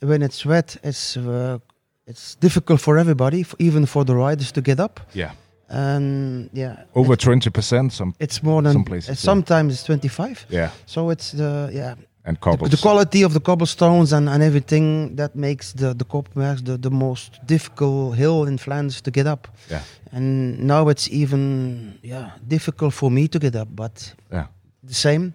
[0.00, 1.58] When it's wet, it's uh,
[2.06, 5.00] it's difficult for everybody, f- even for the riders to get up.
[5.14, 5.32] Yeah.
[5.68, 7.92] And yeah, Over twenty percent.
[7.92, 8.14] Some.
[8.18, 9.16] it's more than some places, uh, yeah.
[9.16, 10.44] sometimes it's twenty five.
[10.48, 10.70] Yeah.
[10.86, 12.70] So it's the yeah And the, cobbles.
[12.70, 16.90] the quality of the cobblestones and, and everything that makes the the Koppenberg the, the
[16.90, 19.48] most difficult hill in Flanders to get up.
[19.70, 19.82] Yeah.
[20.12, 24.46] And now it's even yeah difficult for me to get up, but Yeah.
[24.88, 25.32] the same.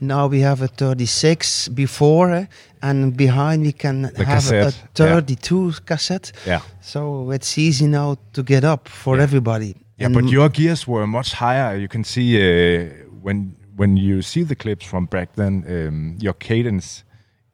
[0.00, 2.46] Now we have a 36 before, eh,
[2.82, 5.14] and behind we can The have a, a cassette, yeah.
[5.20, 6.32] 32 cassette.
[6.46, 6.60] Yeah.
[6.80, 9.22] So it's easy now to get up for Yeah.
[9.22, 9.74] everybody.
[9.96, 11.76] Yeah, And but your gears were much higher.
[11.78, 12.90] You can see uh,
[13.22, 17.04] when when you see the clips from back then, um, your cadence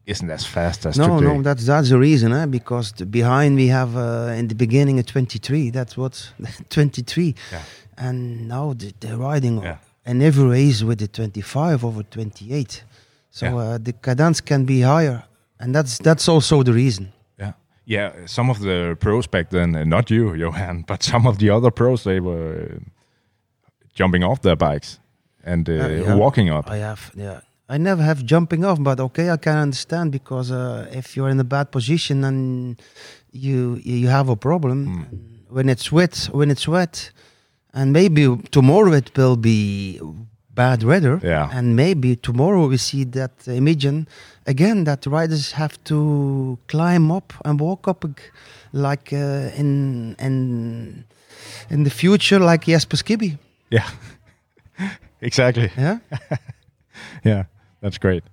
[0.07, 1.35] isn't as fast as no, today.
[1.37, 2.47] no, that's that's the reason, eh?
[2.47, 5.71] Because the behind we have uh, in the beginning a 23.
[5.71, 6.33] That's what
[6.71, 7.63] 23, Yeah.
[7.97, 9.77] and now the, they're riding Yeah.
[10.07, 12.85] in every race with the 25 over 28.
[13.31, 13.57] So Yeah.
[13.75, 15.23] uh, the cadence can be higher,
[15.59, 17.13] and that's that's also the reason.
[17.39, 17.53] Yeah,
[17.85, 18.13] yeah.
[18.27, 21.71] Some of the pros back then, uh, not you, Johan, but some of the other
[21.71, 22.79] pros, they were uh,
[23.95, 24.99] jumping off their bikes
[25.45, 26.15] and uh, yeah.
[26.15, 26.71] walking up.
[26.71, 27.41] I have, yeah.
[27.69, 31.39] I never have jumping off, but okay, I can understand because uh, if you're in
[31.41, 32.81] a bad position and
[33.33, 35.03] you you have a problem Hmm.
[35.57, 37.13] when it's wet, when it's wet,
[37.73, 40.01] and maybe tomorrow it will be
[40.53, 41.49] bad weather, Yeah.
[41.53, 44.07] and maybe tomorrow we see that Imogen
[44.47, 48.05] again that riders have to climb up and walk up
[48.73, 51.05] like uh, in in
[51.71, 53.39] in the future like Jesper Skibby,
[53.71, 53.87] Yeah,
[55.21, 55.71] exactly.
[55.77, 55.99] yeah.
[57.25, 57.45] Yeah,
[57.81, 58.25] that's great.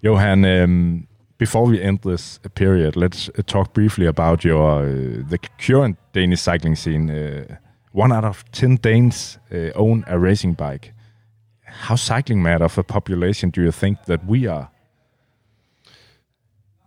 [0.00, 1.06] Johan, um,
[1.38, 6.40] before we end this period, let's uh, talk briefly about your uh, the current Danish
[6.40, 7.10] cycling scene.
[7.10, 7.56] Uh,
[7.92, 10.92] one out of ten Danes uh, own a racing bike.
[11.64, 14.70] How cycling mad of a population do you think that we are?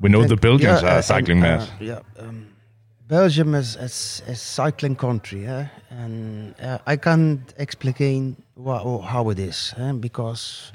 [0.01, 1.61] We know the Belgians yeah, are uh, cycling and, mad.
[1.61, 2.47] uh, yeah, um,
[3.09, 5.65] Belgium is is is cycling country, eh?
[5.89, 9.93] and uh, I can't explain how it is, eh?
[9.93, 10.71] because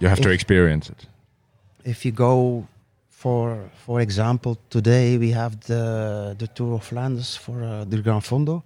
[0.00, 1.06] you have to experience it.
[1.84, 2.66] if you go
[3.08, 8.24] for for example today we have the the Tour of Flanders for uh, the Grand
[8.24, 8.62] Fondo,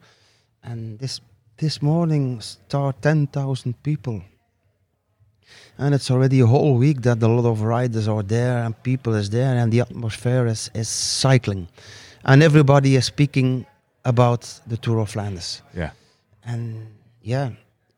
[0.63, 1.21] and this
[1.59, 4.23] this morning start ten thousand people.
[5.77, 9.15] And it's already a whole week that a lot of riders are there and people
[9.15, 11.69] is there and the atmosphere is, is cycling.
[12.25, 13.67] And everybody is speaking
[14.05, 15.63] about the Tour of Flanders.
[15.77, 15.91] Yeah,
[16.45, 16.87] And
[17.23, 17.51] yeah,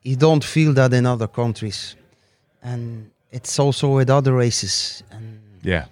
[0.02, 1.96] you don't feel that in other countries.
[2.62, 5.02] And it's also with other races.
[5.10, 5.84] And yeah,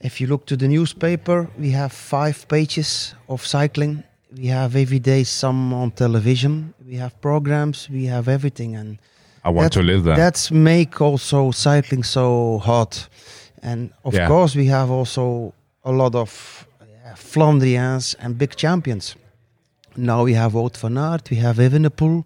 [0.00, 4.02] if you look to the newspaper, we have five pages of cycling.
[4.36, 6.72] We have every day some on television.
[6.86, 7.88] We have programs.
[7.90, 8.76] We have everything.
[8.76, 8.98] And
[9.44, 10.16] I want That- to live that.
[10.16, 13.08] that's make also cycling so hot.
[13.62, 14.28] And of Yeah.
[14.28, 15.52] course, we have also
[15.84, 16.66] a lot of
[17.16, 19.16] Flandrians and big champions.
[19.96, 22.24] Now we have Wout van Aert, we have Evenepoel.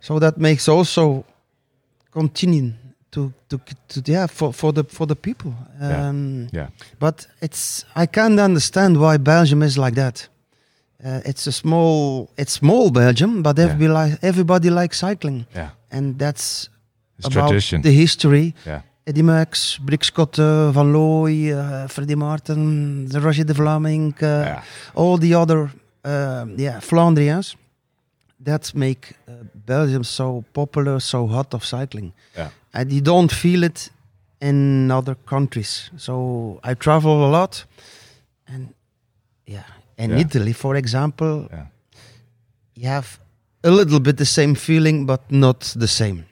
[0.00, 1.24] So that makes also
[2.10, 2.74] continuing
[3.10, 5.54] to to, to yeah for, for the for the people.
[5.80, 6.08] Yeah.
[6.08, 10.28] Um, yeah, but it's I can't understand why Belgium is like that.
[11.04, 13.64] Uh, it's a small it's small Belgium, but Yeah.
[13.70, 15.70] everybody like everybody likes cycling, yeah.
[15.90, 16.68] and that's
[17.18, 17.82] It's about tradition.
[17.82, 18.54] the history.
[18.66, 24.62] yeah, Eddy Merckx, Briek Schotte, Van Looy, uh, Freddy Maertens, the Roger De Vlaeminck, yeah,
[24.94, 25.70] all the other
[26.04, 27.56] um, yeah Flandrians.
[28.40, 32.50] That make uh, Belgium so popular, so hot of cycling, yeah.
[32.74, 33.90] and you don't feel it
[34.40, 35.90] in other countries.
[35.96, 37.64] So I travel a lot,
[38.48, 38.74] and
[39.46, 39.64] yeah,
[39.96, 40.18] in Yeah.
[40.20, 41.66] Italy, for example, Yeah.
[42.74, 43.18] you have
[43.62, 46.24] a little bit the same feeling, but not the same.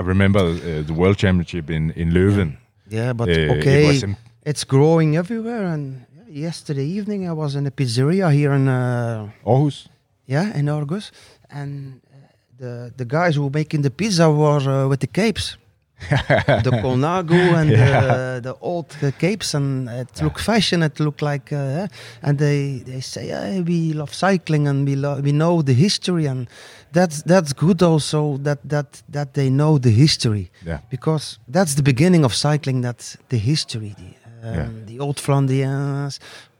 [0.00, 2.56] I remember uh, the World Championship in in Leuven.
[2.88, 4.04] Yeah, but Uh, okay, it
[4.50, 5.66] it's growing everywhere.
[5.74, 9.88] And yesterday evening, I was in a pizzeria here in uh, Aarhus.
[10.26, 11.12] yeah in Argus,
[11.50, 12.16] and uh,
[12.58, 15.56] the the guys who were making the pizza were uh, with the capes,
[16.64, 18.00] the Colnago and Yeah.
[18.00, 20.82] the, the old uh, capes, and it looked fashion.
[20.82, 21.86] It looked like, uh, yeah.
[22.22, 26.26] and they they say, yeah, we love cycling and we lo- we know the history,
[26.28, 26.48] and
[26.92, 31.82] that's that's good also that that that they know the history Yeah, because that's the
[31.82, 32.82] beginning of cycling.
[32.82, 34.68] That's the history, the, um, Yeah.
[34.86, 36.18] the old Flandrians.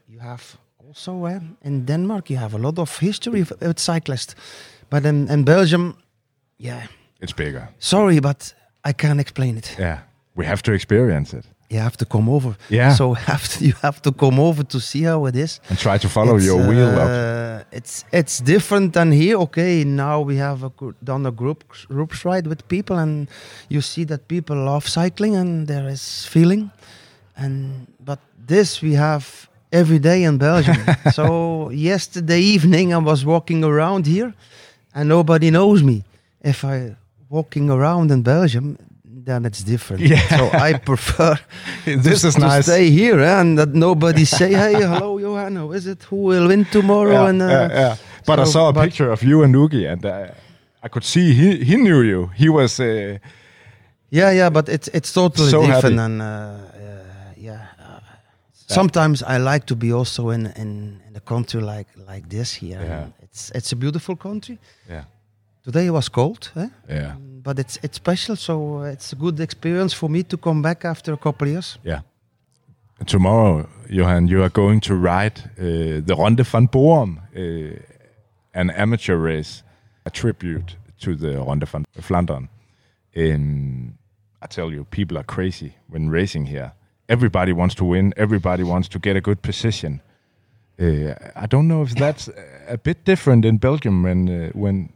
[0.08, 0.42] You have
[0.88, 2.28] also uh, in Denmark.
[2.30, 4.34] You have a lot of history with cyclists,
[4.90, 5.94] but in, in Belgium,
[6.58, 6.82] yeah.
[7.20, 7.68] it's bigger.
[7.78, 8.54] Sorry, but
[8.84, 9.76] I can't explain it.
[9.78, 9.98] Yeah,
[10.34, 11.44] we have to experience it.
[11.72, 12.56] you have to come over.
[12.68, 12.94] Yeah.
[12.94, 15.60] So have to, you have to come over to see how it is.
[15.68, 17.08] and try to follow It's, your wheel up.
[17.08, 19.36] uh, It's it's different than here.
[19.42, 20.70] Okay, now we have a,
[21.04, 23.28] done a group groups ride with people, and
[23.68, 26.70] you see that people love cycling, and there is feeling.
[27.36, 28.18] And but
[28.48, 29.24] this we have
[29.72, 30.76] every day in Belgium.
[31.12, 34.32] so yesterday evening, I was walking around here,
[34.94, 36.02] and nobody knows me.
[36.42, 36.96] If I
[37.30, 38.76] walking around in Belgium,
[39.26, 40.02] then it's different.
[40.02, 40.36] Yeah.
[40.38, 41.38] So I prefer
[41.84, 42.64] this is to nice.
[42.66, 45.56] stay here eh, and that nobody say, "Hey, hello, Johan.
[45.56, 46.02] How is it?
[46.10, 47.96] Who will win tomorrow?" Yeah, and uh, yeah, yeah.
[48.26, 50.26] But I saw a picture of you and Nuki, and uh,
[50.82, 52.30] I could see he he knew you.
[52.36, 52.78] He was.
[52.80, 53.18] Uh,
[54.12, 55.96] yeah, yeah, but it's it's totally So different.
[55.98, 55.98] happy.
[55.98, 57.66] And uh, uh, yeah,
[58.68, 62.80] sometimes I like to be also in in, in a country like like this here.
[62.82, 63.06] Yeah.
[63.22, 64.58] It's it's a beautiful country.
[64.90, 65.04] yeah,
[65.72, 66.68] Today was cold, eh?
[66.88, 67.14] yeah,
[67.44, 68.36] but it's it's special.
[68.36, 71.52] So uh, it's a good experience for me to come back after a couple of
[71.52, 71.78] years.
[71.84, 72.00] yeah.
[73.06, 77.78] Tomorrow, Johan, you are going to ride uh, the Ronde van Borum, uh,
[78.52, 79.62] an amateur race,
[80.04, 82.48] a tribute to the Ronde van Flandern.
[83.16, 83.96] Um,
[84.42, 86.72] I tell you, people are crazy when racing here.
[87.08, 88.12] Everybody wants to win.
[88.16, 90.02] Everybody wants to get a good position.
[90.80, 92.28] Uh, I don't know if that's
[92.68, 94.92] a bit different in Belgium when uh, when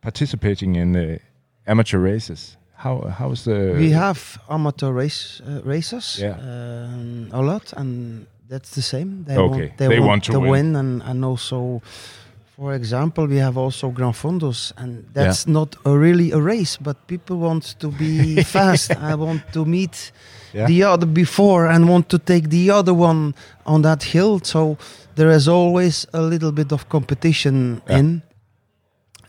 [0.00, 1.18] participating in uh,
[1.66, 2.56] amateur races.
[2.74, 6.36] How how's the we have amateur race uh, racers, Yeah.
[6.38, 9.24] um, a lot, and that's the same.
[9.26, 10.50] They Okay, want, they, they want, want to win.
[10.50, 11.82] win, and, and also,
[12.56, 16.96] for example, we have also Grand Fondos, and that's not a really a race, but
[17.08, 18.90] people want to be fast.
[18.96, 20.12] I want to meet
[20.54, 20.66] Yeah.
[20.68, 23.34] the other before and want to take the other one
[23.66, 24.40] on that hill.
[24.42, 24.76] So
[25.14, 27.98] there is always a little bit of competition Yeah.
[27.98, 28.22] in.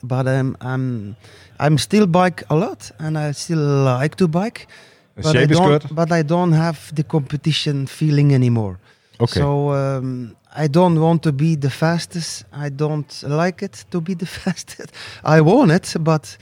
[0.03, 1.15] But um, I'm
[1.59, 4.67] I'm still bike a lot, and I still like to bike.
[5.15, 5.95] the But I don't, good?
[5.95, 8.79] but I don't have the competition feeling anymore.
[9.19, 9.39] Okay.
[9.39, 12.45] So um, I don't want to be the fastest.
[12.53, 14.91] I don't like it to be the fastest.
[15.23, 16.37] I want it, but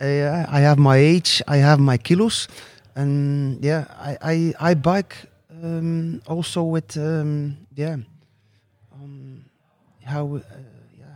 [0.00, 1.42] uh, I have my age.
[1.48, 2.48] I have my kilos,
[2.94, 4.18] and yeah, I
[4.60, 5.16] I, I bike
[5.62, 7.96] um, also with um, yeah.
[8.92, 9.44] Um,
[10.04, 10.40] how uh,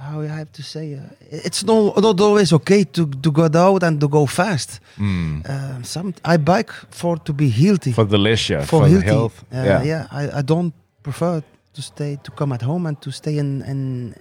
[0.02, 1.00] how I have to say uh,
[1.30, 4.80] it's no, not always okay to to go out and to go fast.
[4.98, 5.46] Mm.
[5.46, 9.06] Uh, some I bike for to be healthy For the leisure, for, for, the healthy.
[9.06, 9.44] health.
[9.52, 9.82] Uh, yeah.
[9.84, 10.72] yeah, I, I don't
[11.02, 11.42] prefer
[11.74, 14.14] to stay to come at home and to stay in in,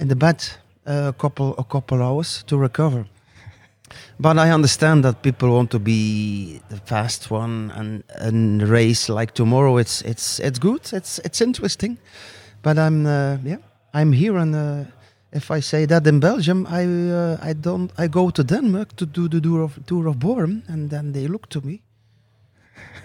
[0.00, 0.44] in the bed
[0.86, 3.04] a couple a couple hours to recover.
[4.20, 9.32] But I understand that people want to be the fast one and and race like
[9.32, 9.78] tomorrow.
[9.78, 10.92] It's it's it's good.
[10.92, 11.98] It's it's interesting.
[12.62, 13.58] But I'm uh, yeah
[13.94, 14.54] I'm here and.
[15.32, 19.06] If I say that in Belgium, I uh, I don't I go to Denmark to
[19.06, 21.82] do the tour of tour of Borum, and then they look to me.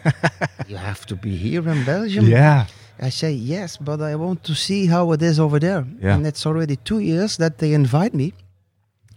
[0.68, 2.26] you have to be here in Belgium.
[2.28, 2.66] Yeah.
[3.00, 5.86] I say yes, but I want to see how it is over there.
[6.00, 6.16] Yeah.
[6.16, 8.34] And it's already two years that they invite me.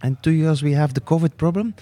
[0.01, 1.73] And two years we have the COVID problem.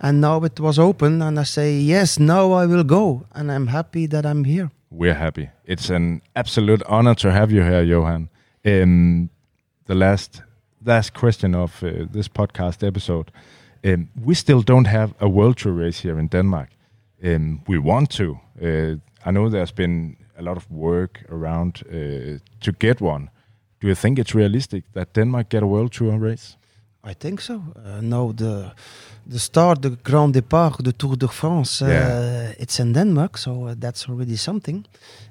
[0.00, 3.26] And now it was open and I say, yes, now I will go.
[3.32, 4.70] And I'm happy that I'm here.
[4.90, 5.50] We're happy.
[5.64, 8.28] It's an absolute honor to have you here, Johan.
[8.64, 9.30] Um,
[9.86, 10.42] the last
[10.84, 13.30] last question of uh, this podcast episode.
[13.84, 16.68] Um, we still don't have a world tour race here in Denmark.
[17.24, 18.38] Um, we want to.
[18.60, 23.28] Uh, I know there's been a lot of work around uh, to get one.
[23.80, 26.56] Do you think it's realistic that Denmark get a world tour race?
[27.04, 27.54] I think so.
[27.54, 28.72] Uh, now the
[29.26, 32.52] the start, the Grand Départ, the Tour de France, uh, Yeah.
[32.58, 34.84] it's in Denmark, so uh, that's already something.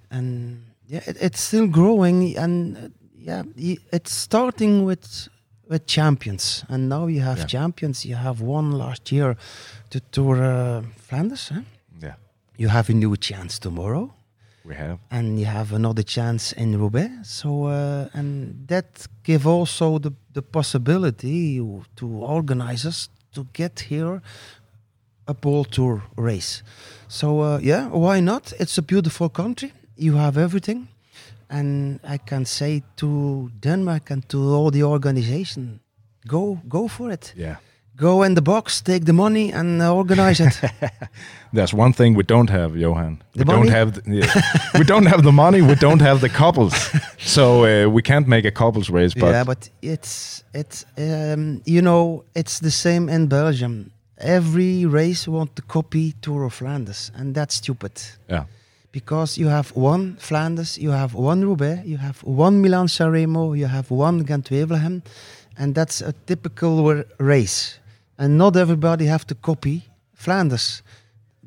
[0.10, 2.82] And yeah, it, it's still growing, and uh,
[3.18, 3.44] yeah,
[3.94, 5.30] it's starting with
[5.72, 7.48] with champions, and now you have Yeah.
[7.48, 8.06] champions.
[8.06, 9.36] You have won last year
[9.90, 11.50] to Tour uh, Flanders.
[11.50, 11.62] Huh?
[12.04, 12.16] Yeah,
[12.58, 14.14] You have a new chance tomorrow
[14.66, 14.98] we have.
[15.10, 17.10] and you have another chance in Roubaix.
[17.24, 21.60] So uh, and that give also the the possibility
[21.96, 24.22] to organizers to get here
[25.28, 26.64] a world tour race.
[27.08, 28.54] So uh, yeah, why not?
[28.60, 29.72] It's a beautiful country.
[29.98, 30.88] You have everything,
[31.52, 35.80] and I can say to Denmark and to all the organization,
[36.28, 37.34] go go for it.
[37.36, 37.56] Yeah.
[37.96, 40.60] Go in the box, take the money, and uh, organize it.
[41.54, 43.22] There's one thing we don't have, Johan.
[43.34, 43.70] The we don't money?
[43.70, 44.42] have the, yeah.
[44.80, 45.62] we don't have the money.
[45.62, 46.74] We don't have the cobbles,
[47.20, 49.14] so uh, we can't make a cobbles race.
[49.14, 53.92] But, yeah, but it's it's um, you know it's the same in Belgium.
[54.18, 57.92] Every race want to copy Tour of Flanders, and that's stupid
[58.30, 58.46] yeah,
[58.92, 63.68] because you have one Flanders, you have one Roubaix, you have one Milan Sanremo, you
[63.68, 65.02] have one Ghent-Wevelgem,
[65.58, 67.80] and that's a typical race.
[68.18, 69.84] And not everybody have to copy
[70.14, 70.84] Flanders.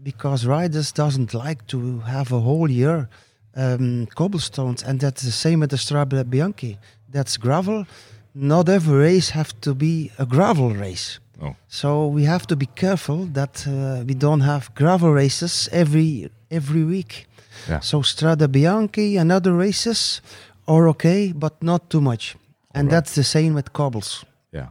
[0.04, 3.08] because riders doesn't like to have a whole year
[3.56, 6.76] um, cobblestones, and that's the same with the Strade Bianche.
[7.10, 7.86] That's gravel.
[8.34, 11.18] Not every race have to be a gravel race.
[11.40, 11.56] Oh.
[11.68, 16.84] So we have to be careful that uh, we don't have gravel races every every
[16.84, 17.26] week.
[17.68, 17.80] Yeah.
[17.80, 20.20] So Strade Bianche and other races
[20.66, 22.36] are okay, but not too much.
[22.74, 22.90] And Alright.
[22.90, 24.24] that's the same with cobbles.
[24.52, 24.68] Yeah.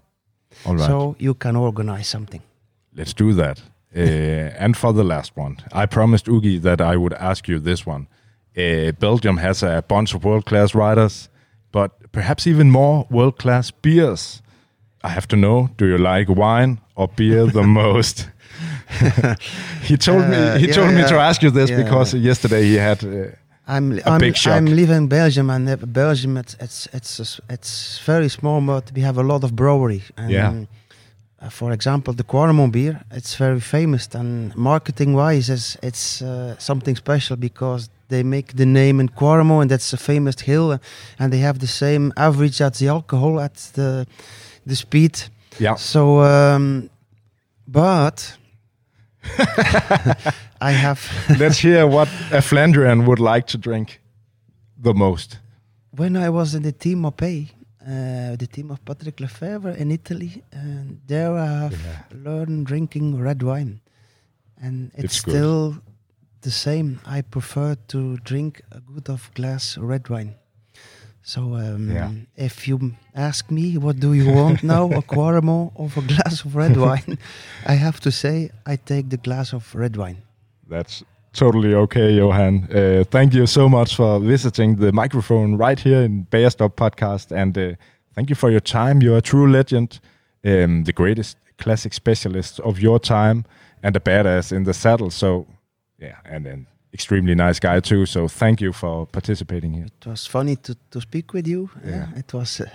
[0.65, 0.87] All right.
[0.87, 2.41] So you can organize something.
[2.95, 3.61] Let's do that.
[3.95, 3.99] Uh,
[4.57, 8.07] and for the last one, I promised Ugi that I would ask you this one.
[8.57, 11.29] Uh, Belgium has a bunch of world class riders,
[11.71, 14.41] but perhaps even more world class beers.
[15.03, 18.29] I have to know do you like wine or beer the most?
[19.81, 22.75] he told me Uh, he yeah, told me to ask you this because yesterday he
[22.75, 23.09] had uh,
[23.67, 24.57] I'm A I'm, big shock.
[24.57, 29.01] I'm living in Belgium, and uh, Belgium it's it's it's it's very small, but we
[29.03, 30.01] have a lot of brewery.
[30.17, 30.65] And, Yeah.
[31.49, 36.27] for example, the Kwaremont beer, it's very famous, and marketing-wise, it's it's uh,
[36.57, 40.77] something special because they make the name in Kwaremont, and that's a famous hill,
[41.19, 44.05] and they have the same average as the alcohol at the
[44.67, 45.29] the speed.
[45.59, 46.89] yeah So, um,
[47.67, 48.37] but
[50.61, 50.99] I have.
[51.39, 54.01] let's hear what a Flandrian would like to drink
[54.77, 55.39] the most.
[55.95, 57.47] when I was in the team of A,
[57.85, 61.77] uh, the team of Patrick Lefevere in Italy, and there I have
[62.11, 63.81] learned drinking red wine,
[64.61, 65.75] and it's, It's still
[66.41, 66.99] the same.
[67.05, 70.35] I prefer to drink a good of glass red wine.
[71.23, 72.11] So um, Yeah.
[72.35, 76.55] if you ask me what do you want now, a Kwaremont or a glass of
[76.55, 77.17] red wine,
[77.65, 80.17] I have to say I take the glass of red wine.
[80.69, 81.03] That's
[81.33, 82.67] totally okay, Johan.
[82.71, 87.57] Uh, thank you so much for visiting the microphone right here in Bayerstop podcast, and
[87.57, 87.75] uh,
[88.15, 89.01] thank you for your time.
[89.01, 89.99] You're a true legend,
[90.45, 93.45] um, the greatest classic specialist of your time,
[93.81, 95.09] and a badass in the saddle.
[95.09, 95.47] So,
[95.99, 98.05] yeah, and an extremely nice guy too.
[98.05, 99.85] So, thank you for participating here.
[99.85, 101.69] It was funny to, to speak with you.
[101.85, 102.07] Yeah.
[102.15, 102.61] it was.
[102.61, 102.67] Uh,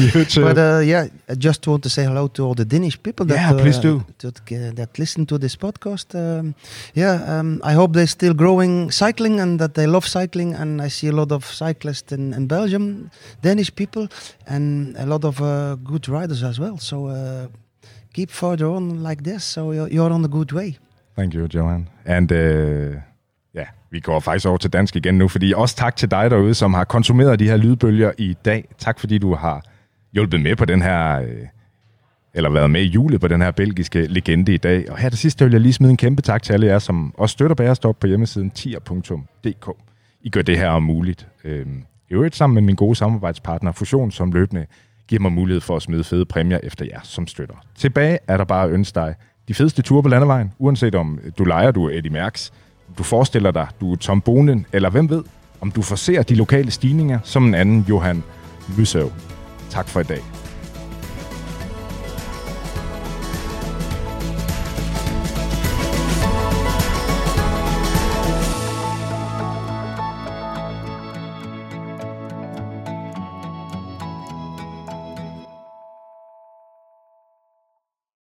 [0.14, 0.42] you too.
[0.42, 3.34] But uh, yeah, I just want to say hello to all the Danish people that
[3.34, 4.04] Yeah, please uh, do.
[4.18, 6.14] that, uh, that listen to this podcast.
[6.14, 6.54] Um,
[6.94, 10.54] yeah, um, I hope they're still growing cycling and that they love cycling.
[10.54, 13.10] And I see a lot of cyclists in, in Belgium,
[13.42, 14.08] Danish people,
[14.46, 16.76] and a lot of uh, good riders as well.
[16.78, 17.46] So uh,
[18.12, 19.44] keep further on like this.
[19.44, 20.78] So you're, you're on the good way.
[21.16, 21.88] Thank you, Johan.
[22.04, 23.00] And uh,
[23.54, 26.54] ja, vi går faktisk over til dansk igen nu, fordi også tak til dig derude,
[26.54, 28.68] som har konsumeret de her lydbølger i dag.
[28.78, 29.62] Tak fordi du har
[30.12, 31.46] hjulpet med på den her, øh,
[32.34, 34.90] eller været med i julet på den her belgiske legende i dag.
[34.90, 37.14] Og her til sidst vil jeg lige smide en kæmpe tak til alle jer, som
[37.18, 39.70] også støtter Bærestop på hjemmesiden tier.dk.
[40.22, 41.28] I gør det her muligt.
[41.44, 44.66] Øhm, I øvrigt sammen med min gode samarbejdspartner Fusion, som løbende
[45.08, 47.54] giver mig mulighed for at smide fede præmier efter jer, som støtter.
[47.74, 49.14] Tilbage er der bare at ønske dig
[49.48, 52.52] de fedeste ture på landevejen, uanset om øh, du leger, du er Eddie Mærks,
[52.98, 54.22] du forestiller dig, du er Tom
[54.72, 55.24] eller hvem ved,
[55.60, 58.22] om du forser de lokale stigninger som en anden Johan
[58.78, 59.10] Lysøv.
[59.70, 60.47] Tak for i dag.